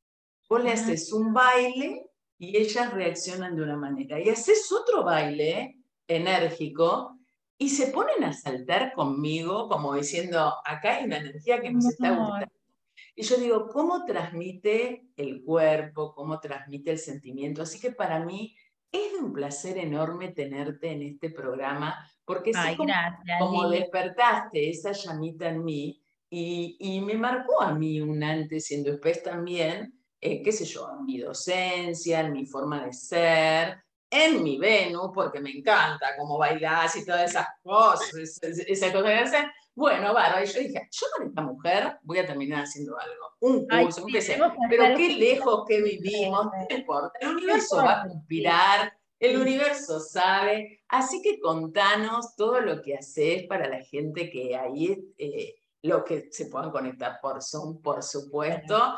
Vos 0.47 0.63
le 0.63 0.71
haces 0.71 1.11
un 1.11 1.33
baile 1.33 2.09
y 2.37 2.57
ellas 2.57 2.93
reaccionan 2.93 3.55
de 3.55 3.63
una 3.63 3.75
manera. 3.75 4.19
Y 4.19 4.29
haces 4.29 4.71
otro 4.71 5.03
baile 5.03 5.79
enérgico 6.07 7.17
y 7.57 7.69
se 7.69 7.87
ponen 7.87 8.23
a 8.23 8.33
saltar 8.33 8.93
conmigo 8.93 9.67
como 9.67 9.95
diciendo, 9.95 10.53
acá 10.65 10.97
hay 10.97 11.05
una 11.05 11.17
energía 11.17 11.61
que 11.61 11.71
nos 11.71 11.85
está 11.85 12.11
gustando. 12.11 12.54
Y 13.15 13.23
yo 13.23 13.37
digo, 13.37 13.67
¿cómo 13.69 14.05
transmite 14.05 15.07
el 15.15 15.43
cuerpo? 15.43 16.13
¿Cómo 16.13 16.39
transmite 16.39 16.91
el 16.91 16.99
sentimiento? 16.99 17.61
Así 17.61 17.79
que 17.79 17.91
para 17.91 18.19
mí 18.19 18.55
es 18.91 19.13
un 19.19 19.33
placer 19.33 19.77
enorme 19.77 20.29
tenerte 20.31 20.91
en 20.91 21.01
este 21.01 21.29
programa 21.29 21.97
porque 22.25 22.51
como, 23.39 23.69
despertaste 23.69 24.69
esa 24.69 24.91
llamita 24.91 25.49
en 25.49 25.63
mí 25.63 26.01
y, 26.29 26.75
y, 26.79 27.01
me 27.01 27.13
marcó 27.13 27.61
a 27.61 27.73
mí 27.73 28.01
un 28.01 28.23
antes 28.23 28.71
y 28.71 28.77
un 28.77 28.83
después 28.83 29.21
también, 29.21 29.93
eh, 30.19 30.41
qué 30.41 30.51
sé 30.51 30.65
yo, 30.65 30.89
en 30.97 31.05
mi 31.05 31.19
docencia, 31.19 32.21
en 32.21 32.33
mi 32.33 32.45
forma 32.47 32.83
de 32.83 32.93
ser, 32.93 33.77
en 34.09 34.43
mi 34.43 34.57
Venus, 34.57 35.11
porque 35.13 35.39
me 35.39 35.51
encanta 35.51 36.15
cómo 36.17 36.37
bailás 36.37 36.95
y 36.95 37.05
todas 37.05 37.29
esas 37.29 37.47
cosas, 37.61 38.09
esa, 38.41 38.91
cosa 38.91 39.07
que 39.07 39.13
hacen. 39.13 39.45
Bueno, 39.75 40.13
bárbaro, 40.13 40.43
y 40.43 40.47
yo 40.47 40.59
dije, 40.59 40.87
yo 40.89 41.07
con 41.15 41.27
esta 41.27 41.41
mujer 41.41 41.99
voy 42.03 42.19
a 42.19 42.25
terminar 42.25 42.63
haciendo 42.63 42.97
algo, 42.97 43.35
un 43.41 43.67
curso, 43.67 44.05
un 44.05 44.11
pero 44.69 44.95
qué 44.95 45.15
lejos 45.15 45.65
que 45.67 45.81
vivimos, 45.81 46.45
no 46.45 46.75
importa, 46.77 47.11
el 47.19 47.35
universo 47.35 47.77
va 47.77 48.01
a 48.01 48.07
conspirar 48.07 48.93
el 49.19 49.41
universo 49.41 49.99
sabe, 49.99 50.81
así 50.87 51.21
que 51.21 51.39
contanos 51.39 52.35
todo 52.35 52.59
lo 52.59 52.81
que 52.81 52.95
haces 52.95 53.43
para 53.47 53.67
la 53.67 53.83
gente 53.83 54.29
que 54.29 54.55
ahí 54.55 54.97
eh, 55.17 55.55
lo 55.81 56.03
que 56.03 56.29
se 56.31 56.47
puedan 56.47 56.71
conectar 56.71 57.19
por 57.21 57.41
Zoom, 57.41 57.81
por 57.81 58.03
supuesto. 58.03 58.97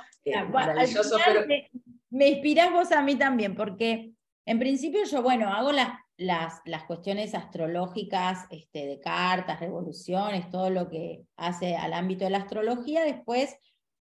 maravilloso, 0.51 1.17
pero... 1.23 1.45
me, 1.45 1.69
me 2.09 2.29
inspiras 2.29 2.71
vos 2.71 2.91
a 2.91 3.01
mí 3.01 3.15
también, 3.15 3.55
porque 3.55 4.13
en 4.45 4.59
principio 4.59 5.03
yo, 5.03 5.21
bueno, 5.21 5.49
hago 5.49 5.71
las, 5.71 5.89
las, 6.17 6.61
las 6.65 6.83
cuestiones 6.83 7.35
astrológicas 7.35 8.47
este, 8.49 8.87
de 8.87 8.99
cartas, 8.99 9.59
revoluciones, 9.59 10.49
todo 10.49 10.69
lo 10.69 10.89
que 10.89 11.25
hace 11.37 11.75
al 11.75 11.93
ámbito 11.93 12.25
de 12.25 12.31
la 12.31 12.39
astrología. 12.39 13.03
Después 13.03 13.55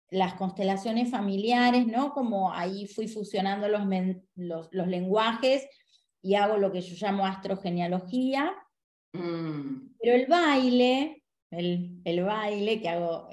las 0.09 0.33
constelaciones 0.35 1.11
familiares, 1.11 1.85
¿no? 1.85 2.13
Como 2.13 2.53
ahí 2.53 2.87
fui 2.87 3.07
fusionando 3.07 3.67
los, 3.67 3.83
los, 4.35 4.87
lenguajes 4.87 5.67
y 6.21 6.35
hago 6.35 6.57
lo 6.57 6.71
que 6.71 6.81
yo 6.81 6.95
llamo 6.99 7.25
astrogenealogía. 7.25 8.55
Mm. 9.13 9.95
Pero 10.01 10.15
el 10.15 10.25
baile, 10.27 11.23
el, 11.51 12.01
el 12.05 12.23
baile 12.23 12.81
que 12.81 12.89
hago 12.89 13.29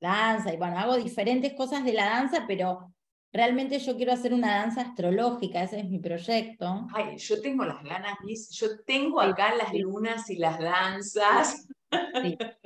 danza, 0.00 0.54
y 0.54 0.56
bueno, 0.56 0.78
hago 0.78 0.96
diferentes 0.96 1.54
cosas 1.54 1.84
de 1.84 1.92
la 1.92 2.04
danza, 2.06 2.44
pero 2.46 2.94
realmente 3.36 3.78
yo 3.78 3.96
quiero 3.96 4.12
hacer 4.12 4.32
una 4.32 4.56
danza 4.56 4.80
astrológica, 4.80 5.62
ese 5.62 5.80
es 5.80 5.88
mi 5.88 5.98
proyecto. 5.98 6.86
Ay, 6.94 7.16
yo 7.18 7.40
tengo 7.40 7.64
las 7.64 7.82
ganas, 7.82 8.16
yo 8.50 8.80
tengo 8.84 9.20
acá 9.20 9.54
las 9.54 9.72
lunas 9.74 10.28
y 10.30 10.36
las 10.36 10.58
danzas. 10.58 11.68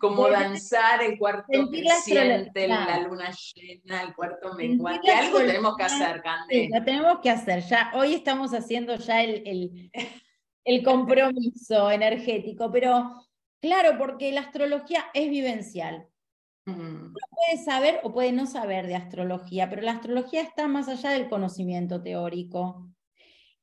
Como 0.00 0.28
danzar 0.28 1.02
el 1.02 1.18
cuarto 1.18 1.68
creciente, 1.70 2.68
la, 2.68 3.00
luna 3.00 3.30
llena, 3.30 4.02
el 4.02 4.14
cuarto 4.14 4.54
menguante. 4.54 5.10
Algo 5.10 5.38
tenemos 5.38 5.76
que 5.76 5.82
hacer, 5.84 6.22
Cande. 6.22 6.68
Lo 6.72 6.84
tenemos 6.84 7.18
que 7.20 7.30
hacer. 7.30 7.62
Ya, 7.62 7.92
hoy 7.94 8.14
estamos 8.14 8.52
haciendo 8.54 8.96
ya 8.96 9.22
el, 9.22 9.42
el, 9.46 9.90
el 10.64 10.82
compromiso 10.82 11.90
energético, 11.90 12.70
pero 12.70 13.12
claro, 13.60 13.98
porque 13.98 14.32
la 14.32 14.42
astrología 14.42 15.06
es 15.14 15.28
vivencial. 15.30 16.08
Uno 16.76 17.12
puede 17.30 17.62
saber 17.64 18.00
o 18.02 18.12
puede 18.12 18.32
no 18.32 18.46
saber 18.46 18.86
de 18.86 18.96
astrología, 18.96 19.68
pero 19.68 19.82
la 19.82 19.92
astrología 19.92 20.42
está 20.42 20.68
más 20.68 20.88
allá 20.88 21.10
del 21.10 21.28
conocimiento 21.28 22.02
teórico. 22.02 22.88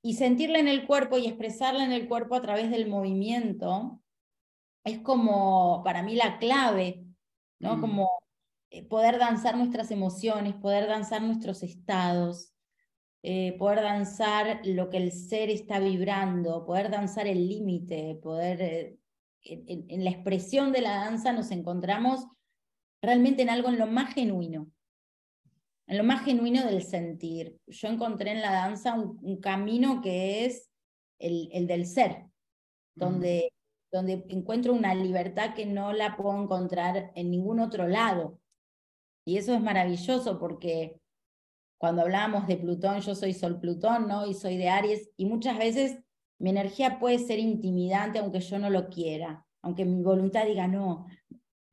Y 0.02 0.16
sentirla 0.16 0.60
en 0.60 0.68
el 0.68 0.86
cuerpo 0.86 1.18
y 1.18 1.28
expresarla 1.28 1.84
en 1.84 1.92
el 1.92 2.08
cuerpo 2.08 2.36
a 2.36 2.42
través 2.42 2.70
del 2.70 2.88
movimiento 2.88 4.02
es 4.86 5.00
como 5.00 5.84
para 5.84 6.04
mí 6.04 6.16
la 6.16 6.38
clave, 6.38 7.04
¿no? 7.60 7.78
Mm. 7.78 7.82
Como 7.82 8.10
eh, 8.70 8.84
poder 8.88 9.18
danzar 9.18 9.58
nuestras 9.58 9.92
emociones, 9.92 10.54
poder 10.56 10.88
danzar 10.88 11.22
nuestros 11.22 11.64
estados, 11.64 12.54
eh, 13.24 13.56
poder 13.58 13.82
danzar 13.82 14.62
lo 14.64 14.90
que 14.90 14.98
el 14.98 15.12
ser 15.12 15.50
está 15.50 15.80
vibrando, 15.80 16.66
poder 16.66 16.90
danzar 16.90 17.28
el 17.28 17.48
límite, 17.48 18.20
poder... 18.22 18.62
Eh, 18.62 19.00
en, 19.48 20.04
la 20.04 20.10
expresión 20.10 20.72
de 20.72 20.82
la 20.82 20.98
danza 20.98 21.32
nos 21.32 21.52
encontramos 21.52 22.26
realmente 23.06 23.42
en 23.44 23.50
algo 23.50 23.70
en 23.70 23.78
lo 23.78 23.88
más 23.88 24.14
genuino, 24.14 24.72
en 25.88 25.98
lo 25.98 26.04
más 26.04 26.24
genuino 26.24 26.66
del 26.66 26.84
sentir. 26.84 27.58
Yo 27.68 27.88
encontré 27.88 28.32
en 28.32 28.42
la 28.42 28.52
danza 28.52 28.96
un, 28.96 29.40
camino 29.40 30.02
que 30.02 30.46
es 30.46 30.70
el, 31.20 31.50
el 31.52 31.68
del 31.68 31.86
ser, 31.86 32.26
donde, 32.96 33.54
donde 33.92 34.26
encuentro 34.30 34.74
una 34.74 34.94
libertad 34.96 35.54
que 35.54 35.66
no 35.66 35.94
la 35.94 36.18
puedo 36.18 36.42
encontrar 36.42 37.12
en 37.16 37.32
ningún 37.32 37.60
otro 37.60 37.88
lado. 37.88 38.40
Y 39.26 39.38
eso 39.38 39.54
es 39.54 39.62
maravilloso 39.62 40.40
porque 40.40 41.00
cuando 41.78 42.02
hablábamos 42.02 42.48
de 42.48 42.58
Plutón, 42.58 43.02
yo 43.02 43.16
soy 43.16 43.34
Sol 43.34 43.60
Plutón, 43.60 44.08
¿no? 44.08 44.26
Y 44.26 44.34
soy 44.34 44.58
de 44.58 44.70
Aries, 44.70 45.10
y 45.18 45.26
muchas 45.26 45.58
veces 45.58 46.00
mi 46.40 46.50
energía 46.50 47.00
puede 47.00 47.20
ser 47.20 47.40
intimidante 47.40 48.20
aunque 48.20 48.40
yo 48.40 48.60
no 48.60 48.70
lo 48.70 48.90
quiera, 48.90 49.46
aunque 49.62 49.86
mi 49.86 50.02
voluntad 50.02 50.46
diga 50.46 50.68
no, 50.68 51.06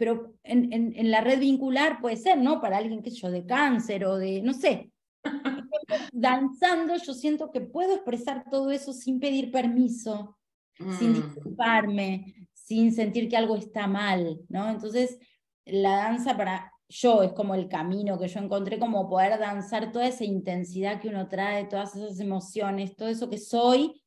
pero 0.03 0.35
en, 0.43 0.73
en, 0.73 1.11
la 1.13 1.21
red 1.21 1.39
vincular 1.39 2.01
puede 2.01 2.17
ser, 2.17 2.37
¿no? 2.37 2.61
Para 2.61 2.79
alguien 2.79 3.05
que 3.05 3.11
yo 3.13 3.31
de 3.31 3.47
cáncer 3.47 4.05
o 4.05 4.17
de, 4.17 4.43
no 4.43 4.53
sé. 4.53 4.91
Danzando 6.13 6.97
yo 6.97 7.15
siento 7.15 7.53
que 7.53 7.61
puedo 7.61 7.95
expresar 7.95 8.47
todo 8.51 8.73
eso 8.73 8.93
sin 8.93 9.21
pedir 9.21 9.53
permiso, 9.53 10.37
sin 10.99 11.13
mm. 11.13 11.15
disculparme, 11.15 12.49
sin 12.53 12.93
sentir 12.93 13.29
que 13.29 13.37
algo 13.37 13.55
está 13.55 13.87
mal, 13.87 14.41
¿no? 14.49 14.71
Entonces, 14.71 15.21
la 15.67 15.95
danza 15.95 16.37
para 16.37 16.73
yo 16.89 17.23
es 17.23 17.33
como 17.33 17.55
el 17.55 17.69
camino 17.69 18.19
que 18.19 18.27
yo 18.27 18.41
encontré, 18.41 18.81
como 18.81 19.09
poder 19.09 19.39
danzar 19.39 19.93
toda 19.93 20.09
esa 20.09 20.25
intensidad 20.25 21.01
que 21.01 21.11
uno 21.11 21.29
trae, 21.29 21.67
todas 21.67 21.95
esas 21.95 22.19
emociones, 22.19 22.97
todo 22.97 23.09
eso 23.09 23.31
que 23.31 23.39
soy, 23.39 24.02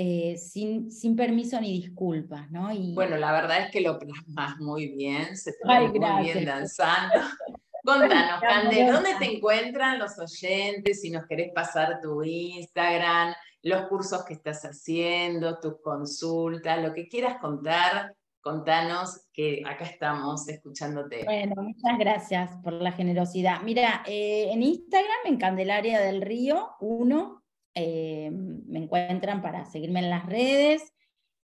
eh, 0.00 0.36
sin, 0.36 0.92
sin 0.92 1.16
permiso 1.16 1.60
ni 1.60 1.72
disculpas, 1.72 2.48
¿no? 2.52 2.72
Y... 2.72 2.94
Bueno, 2.94 3.16
la 3.16 3.32
verdad 3.32 3.64
es 3.64 3.72
que 3.72 3.80
lo 3.80 3.98
plasmas 3.98 4.56
muy 4.60 4.94
bien, 4.94 5.36
se 5.36 5.50
te 5.50 5.58
ve 5.66 5.88
muy 5.88 6.22
bien 6.22 6.44
danzando. 6.44 7.14
Contanos, 7.84 8.40
Cande, 8.40 8.86
¿dónde 8.86 9.16
te 9.18 9.24
encuentran 9.24 9.98
los 9.98 10.16
oyentes? 10.20 11.00
Si 11.00 11.10
nos 11.10 11.26
querés 11.26 11.50
pasar 11.52 12.00
tu 12.00 12.22
Instagram, 12.22 13.34
los 13.62 13.88
cursos 13.88 14.24
que 14.24 14.34
estás 14.34 14.62
haciendo, 14.62 15.58
tus 15.58 15.80
consultas, 15.82 16.80
lo 16.80 16.94
que 16.94 17.08
quieras 17.08 17.38
contar, 17.40 18.14
contanos 18.40 19.26
que 19.32 19.64
acá 19.66 19.84
estamos 19.84 20.48
escuchándote. 20.48 21.24
Bueno, 21.24 21.56
muchas 21.56 21.98
gracias 21.98 22.50
por 22.62 22.72
la 22.72 22.92
generosidad. 22.92 23.62
Mira, 23.62 24.04
eh, 24.06 24.48
en 24.52 24.62
Instagram, 24.62 25.18
en 25.24 25.38
Candelaria 25.38 25.98
del 25.98 26.22
Río 26.22 26.68
1, 26.78 27.42
eh, 27.74 28.30
me 28.32 28.80
encuentran 28.80 29.42
para 29.42 29.64
seguirme 29.64 30.00
en 30.00 30.10
las 30.10 30.26
redes 30.26 30.92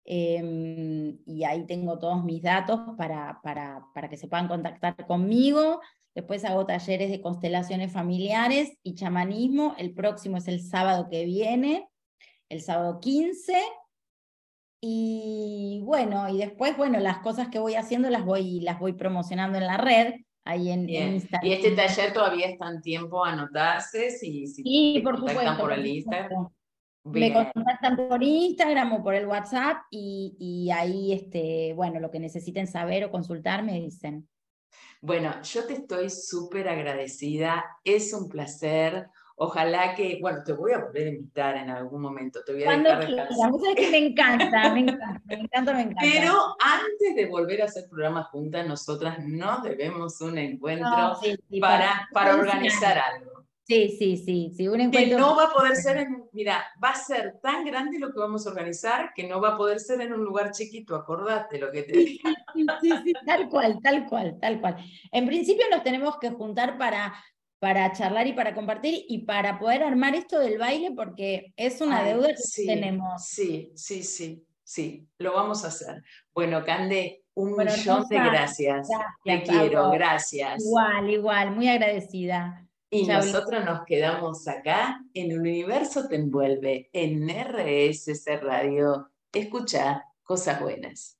em, 0.05 1.19
y 1.25 1.43
ahí 1.43 1.65
tengo 1.65 1.99
todos 1.99 2.23
mis 2.23 2.41
datos 2.41 2.79
para, 2.97 3.39
para, 3.43 3.85
para 3.93 4.09
que 4.09 4.17
se 4.17 4.27
puedan 4.27 4.47
contactar 4.47 4.95
conmigo. 5.05 5.79
Después 6.15 6.45
hago 6.45 6.65
talleres 6.65 7.09
de 7.09 7.21
constelaciones 7.21 7.91
familiares 7.91 8.77
y 8.83 8.95
chamanismo. 8.95 9.75
El 9.77 9.93
próximo 9.93 10.37
es 10.37 10.47
el 10.47 10.61
sábado 10.61 11.07
que 11.09 11.25
viene, 11.25 11.89
el 12.49 12.61
sábado 12.61 12.99
15. 12.99 13.61
Y 14.81 15.81
bueno, 15.83 16.27
y 16.29 16.37
después, 16.37 16.75
bueno, 16.75 16.99
las 16.99 17.19
cosas 17.19 17.47
que 17.47 17.59
voy 17.59 17.75
haciendo 17.75 18.09
las 18.09 18.25
voy, 18.25 18.59
las 18.59 18.79
voy 18.79 18.93
promocionando 18.93 19.57
en 19.57 19.67
la 19.67 19.77
red 19.77 20.15
ahí 20.45 20.71
en, 20.71 20.89
Instagram. 20.89 21.49
¿Y 21.49 21.53
este 21.53 21.71
taller 21.71 22.13
todavía 22.13 22.47
está 22.47 22.69
en 22.69 22.81
tiempo 22.81 23.25
a 23.25 23.31
anotarse? 23.31 24.11
Si, 24.11 24.47
si 24.47 24.63
sí, 24.63 25.01
por 25.03 25.17
supuesto. 25.17 25.57
por 25.57 25.73
el 25.73 25.85
Instagram. 25.85 26.49
Me 27.05 27.33
contactan 27.33 27.97
por 27.97 28.23
Instagram 28.23 28.93
o 28.93 29.03
por 29.03 29.13
el 29.13 29.27
WhatsApp 29.27 29.77
y, 29.91 30.37
y, 30.39 30.71
ahí, 30.71 31.11
este, 31.11 31.73
bueno, 31.73 31.99
lo 31.99 32.09
que 32.09 32.19
necesiten 32.19 32.65
saber 32.65 33.03
o 33.03 33.11
consultar 33.11 33.61
me 33.63 33.81
dicen. 33.81 34.29
Bueno, 35.01 35.41
yo 35.41 35.65
te 35.65 35.73
estoy 35.73 36.09
súper 36.09 36.69
agradecida, 36.69 37.65
es 37.83 38.13
un 38.13 38.29
placer. 38.29 39.07
Ojalá 39.43 39.93
que, 39.93 40.19
bueno, 40.21 40.41
te 40.41 40.53
voy 40.53 40.71
a 40.71 40.77
volver 40.77 41.05
a 41.05 41.09
invitar 41.09 41.57
en 41.57 41.69
algún 41.69 42.01
momento, 42.01 42.39
te 42.45 42.53
voy 42.53 42.63
a 42.63 42.65
Cuando 42.65 42.89
dejar 42.95 43.75
que 43.75 43.89
me 43.91 43.97
encanta, 43.97 44.73
me 44.73 44.79
encanta, 44.79 45.21
me 45.25 45.35
encanta, 45.35 45.73
me 45.73 45.81
encanta. 45.81 46.01
Pero 46.01 46.55
antes 46.61 47.13
de 47.13 47.25
volver 47.25 47.61
a 47.61 47.65
hacer 47.65 47.89
programas 47.89 48.27
juntas, 48.27 48.65
nosotras 48.65 49.19
nos 49.19 49.61
debemos 49.63 50.21
un 50.21 50.37
encuentro 50.37 51.19
para, 51.59 52.07
para, 52.13 52.35
organizar 52.35 52.97
algo. 52.97 53.43
Sí, 53.65 53.95
sí, 53.99 54.15
sí, 54.15 54.53
sí, 54.55 54.67
un 54.69 54.79
encuentro. 54.79 55.17
Que 55.17 55.21
no 55.21 55.35
va 55.35 55.45
a 55.45 55.53
poder 55.53 55.75
ser 55.75 55.97
en, 55.97 56.23
mira, 56.31 56.63
va 56.81 56.91
a 56.91 56.95
ser 56.95 57.39
tan 57.41 57.65
grande 57.65 57.99
lo 57.99 58.13
que 58.13 58.19
vamos 58.19 58.47
a 58.47 58.49
organizar 58.49 59.11
que 59.13 59.27
no 59.27 59.41
va 59.41 59.49
a 59.49 59.57
poder 59.57 59.81
ser 59.81 59.99
en 59.99 60.13
un 60.13 60.23
lugar 60.23 60.51
chiquito, 60.51 60.95
acordate 60.95 61.59
lo 61.59 61.69
que 61.69 61.83
te 61.83 61.91
digo. 61.97 62.29
Sí, 62.53 62.65
sí, 62.81 62.89
sí, 63.03 63.13
tal 63.25 63.49
cual, 63.49 63.79
tal 63.83 64.05
cual, 64.07 64.37
tal 64.39 64.61
cual. 64.61 64.77
En 65.11 65.25
principio 65.25 65.65
nos 65.69 65.83
tenemos 65.83 66.17
que 66.19 66.29
juntar 66.29 66.77
para 66.77 67.13
para 67.63 67.93
charlar 67.93 68.27
y 68.27 68.33
para 68.33 68.53
compartir 68.53 69.05
y 69.07 69.19
para 69.19 69.57
poder 69.57 69.83
armar 69.83 70.15
esto 70.15 70.37
del 70.37 70.57
baile 70.57 70.91
porque 70.91 71.53
es 71.55 71.79
una 71.79 72.03
deuda 72.03 72.27
que 72.27 72.65
tenemos. 72.65 73.25
Sí, 73.25 73.71
sí, 73.73 74.03
sí, 74.03 74.45
sí, 74.61 75.07
lo 75.17 75.31
vamos 75.31 75.63
a 75.63 75.69
hacer. 75.69 76.03
Bueno, 76.33 76.65
Cande, 76.65 77.23
un 77.33 77.55
millón 77.55 78.05
de 78.09 78.17
gracias. 78.17 78.89
Te 79.23 79.43
quiero, 79.43 79.91
gracias. 79.91 80.61
Igual, 80.61 81.09
igual, 81.09 81.51
muy 81.51 81.69
agradecida. 81.69 82.67
Y 82.89 83.07
nosotros 83.07 83.63
nos 83.63 83.85
quedamos 83.85 84.45
acá 84.49 85.01
en 85.13 85.39
universo 85.39 86.09
te 86.09 86.17
envuelve 86.17 86.89
en 86.91 87.29
RSC 87.29 88.41
Radio. 88.41 89.09
Escucha 89.31 90.03
cosas 90.23 90.59
buenas. 90.59 91.17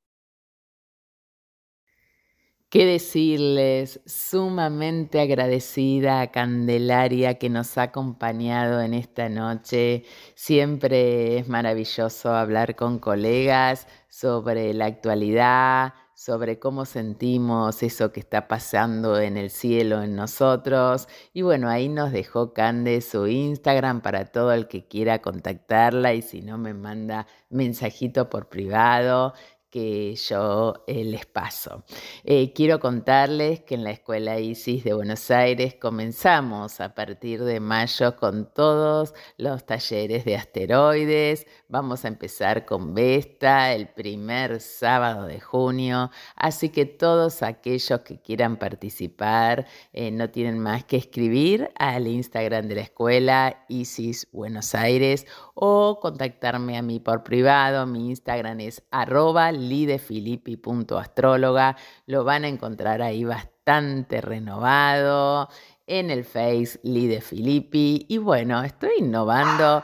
¿Qué 2.73 2.87
decirles? 2.87 4.01
Sumamente 4.07 5.21
agradecida 5.21 6.21
a 6.21 6.31
Candelaria 6.31 7.37
que 7.37 7.47
nos 7.47 7.77
ha 7.77 7.83
acompañado 7.83 8.81
en 8.81 8.95
esta 8.95 9.29
noche. 9.29 10.05
Siempre 10.33 11.37
es 11.37 11.47
maravilloso 11.47 12.33
hablar 12.33 12.75
con 12.75 12.97
colegas 12.97 13.87
sobre 14.09 14.73
la 14.73 14.85
actualidad, 14.85 15.93
sobre 16.15 16.57
cómo 16.57 16.85
sentimos 16.85 17.83
eso 17.83 18.11
que 18.11 18.21
está 18.21 18.47
pasando 18.47 19.19
en 19.19 19.37
el 19.37 19.51
cielo 19.51 20.01
en 20.01 20.15
nosotros. 20.15 21.07
Y 21.31 21.43
bueno, 21.43 21.69
ahí 21.69 21.89
nos 21.89 22.11
dejó 22.11 22.53
Cande 22.53 23.01
su 23.01 23.27
Instagram 23.27 24.01
para 24.01 24.31
todo 24.31 24.51
el 24.51 24.67
que 24.67 24.87
quiera 24.87 25.21
contactarla 25.21 26.15
y 26.15 26.23
si 26.23 26.41
no 26.41 26.57
me 26.57 26.73
manda 26.73 27.27
mensajito 27.51 28.31
por 28.31 28.49
privado 28.49 29.35
que 29.73 30.15
yo 30.15 30.83
eh, 30.85 31.03
les 31.03 31.25
paso. 31.25 31.83
Eh, 32.23 32.53
quiero 32.53 32.79
contarles 32.79 33.61
que 33.61 33.73
en 33.73 33.83
la 33.83 33.89
Escuela 33.89 34.39
ISIS 34.39 34.83
de 34.83 34.93
Buenos 34.93 35.31
Aires 35.31 35.73
comenzamos 35.81 36.79
a 36.79 36.93
partir 36.93 37.43
de 37.43 37.59
mayo 37.59 38.15
con 38.15 38.53
todos 38.53 39.15
los 39.39 39.65
talleres 39.65 40.25
de 40.25 40.35
asteroides. 40.35 41.47
Vamos 41.69 42.05
a 42.05 42.09
empezar 42.09 42.65
con 42.67 42.93
Vesta 42.93 43.73
el 43.73 43.87
primer 43.87 44.59
sábado 44.59 45.25
de 45.25 45.39
junio, 45.39 46.11
así 46.35 46.69
que 46.69 46.85
todos 46.85 47.41
aquellos 47.41 48.01
que 48.01 48.21
quieran 48.21 48.57
participar 48.57 49.65
eh, 49.91 50.11
no 50.11 50.29
tienen 50.29 50.59
más 50.59 50.83
que 50.83 50.97
escribir 50.97 51.71
al 51.79 52.05
Instagram 52.05 52.67
de 52.67 52.75
la 52.75 52.81
escuela 52.81 53.65
ISIS 53.69 54.27
Buenos 54.31 54.75
Aires 54.75 55.25
o 55.55 55.99
contactarme 55.99 56.77
a 56.77 56.83
mí 56.83 56.99
por 56.99 57.23
privado. 57.23 57.87
Mi 57.87 58.09
Instagram 58.09 58.59
es 58.59 58.83
arroba 58.91 59.51
lidefilippi.astróloga. 59.69 61.77
Lo 62.05 62.23
van 62.23 62.45
a 62.45 62.47
encontrar 62.47 63.01
ahí 63.01 63.23
bastante 63.23 64.21
renovado 64.21 65.49
en 65.87 66.11
el 66.11 66.25
Face 66.25 66.79
Lidefilippi. 66.83 68.05
Y 68.09 68.17
bueno, 68.17 68.63
estoy 68.63 68.91
innovando 68.99 69.83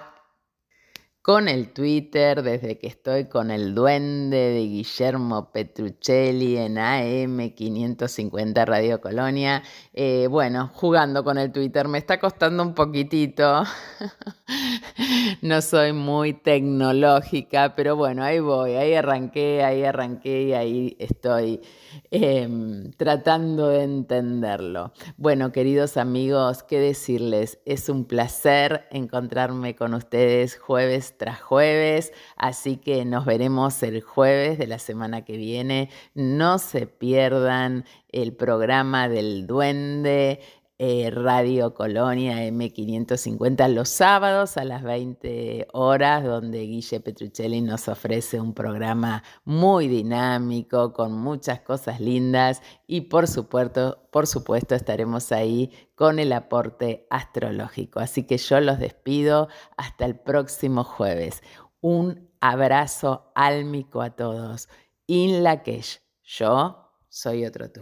con 1.22 1.48
el 1.48 1.74
Twitter 1.74 2.42
desde 2.42 2.80
que 2.80 2.88
estoy 2.88 3.26
con 3.26 3.52
el 3.52 3.76
duende 3.76 4.38
de 4.38 4.62
Guillermo 4.62 5.52
Petruccelli 5.52 6.58
en 6.58 6.78
AM550 6.78 8.66
Radio 8.66 9.00
Colonia. 9.00 9.62
Eh, 9.94 10.26
bueno, 10.28 10.72
jugando 10.74 11.24
con 11.24 11.38
el 11.38 11.52
Twitter 11.52 11.88
me 11.88 12.00
está 12.00 12.20
costando 12.20 12.64
un 12.64 12.74
poquitito. 12.74 13.64
no 15.42 15.62
soy 15.62 15.94
muy 15.94 16.34
tecnológica, 16.34 17.76
pero 17.76 17.96
bueno, 17.96 18.24
ahí 18.24 18.40
voy, 18.40 18.74
ahí 18.74 18.94
arranqué, 18.94 19.64
ahí 19.64 19.84
arranqué 19.84 20.44
y 20.44 20.54
ahí 20.54 20.98
estoy 21.00 21.62
em, 22.12 22.92
tratando 22.92 23.70
de 23.70 23.84
entenderlo. 23.84 24.92
Bueno, 25.18 25.52
queridos 25.52 25.98
amigos, 25.98 26.64
¿qué 26.64 26.80
decirles? 26.80 27.60
Es 27.66 27.88
un 27.88 28.06
placer 28.06 28.88
encontrarme 28.92 29.76
con 29.76 29.94
ustedes 29.94 30.58
jueves 30.58 31.16
tras 31.18 31.42
jueves, 31.42 32.12
así 32.36 32.78
que 32.78 33.06
nos 33.06 33.26
veremos 33.26 33.82
el 33.84 34.02
jueves 34.02 34.58
de 34.58 34.68
la 34.68 34.80
semana 34.80 35.24
que 35.24 35.38
viene. 35.38 35.90
No 36.16 36.60
se 36.60 36.86
pierdan 36.86 37.86
el 38.12 38.34
programa 38.34 39.08
del 39.08 39.48
duende. 39.48 40.40
Eh, 40.82 41.12
Radio 41.12 41.74
Colonia 41.74 42.48
M550 42.48 43.68
los 43.68 43.90
sábados 43.90 44.56
a 44.56 44.64
las 44.64 44.82
20 44.82 45.68
horas, 45.74 46.24
donde 46.24 46.60
Guille 46.62 47.02
Petruccelli 47.02 47.60
nos 47.60 47.90
ofrece 47.90 48.40
un 48.40 48.54
programa 48.54 49.22
muy 49.44 49.90
dinámico, 49.90 50.94
con 50.94 51.12
muchas 51.12 51.60
cosas 51.60 52.00
lindas 52.00 52.62
y 52.88 53.02
por 53.02 53.28
supuesto, 53.28 54.08
por 54.10 54.26
supuesto 54.26 54.74
estaremos 54.74 55.34
ahí 55.34 55.70
con 55.96 56.18
el 56.18 56.32
aporte 56.32 57.08
astrológico. 57.10 58.00
Así 58.00 58.26
que 58.26 58.38
yo 58.38 58.62
los 58.62 58.80
despido 58.80 59.50
hasta 59.76 60.06
el 60.06 60.18
próximo 60.18 60.86
jueves. 60.86 61.44
Un 61.82 62.30
abrazo 62.40 63.34
álmico 63.36 64.02
a 64.02 64.12
todos. 64.12 64.70
In 65.08 65.44
Lakesh, 65.44 66.00
yo 66.24 66.94
soy 67.10 67.46
otro 67.46 67.70
tú. 67.70 67.82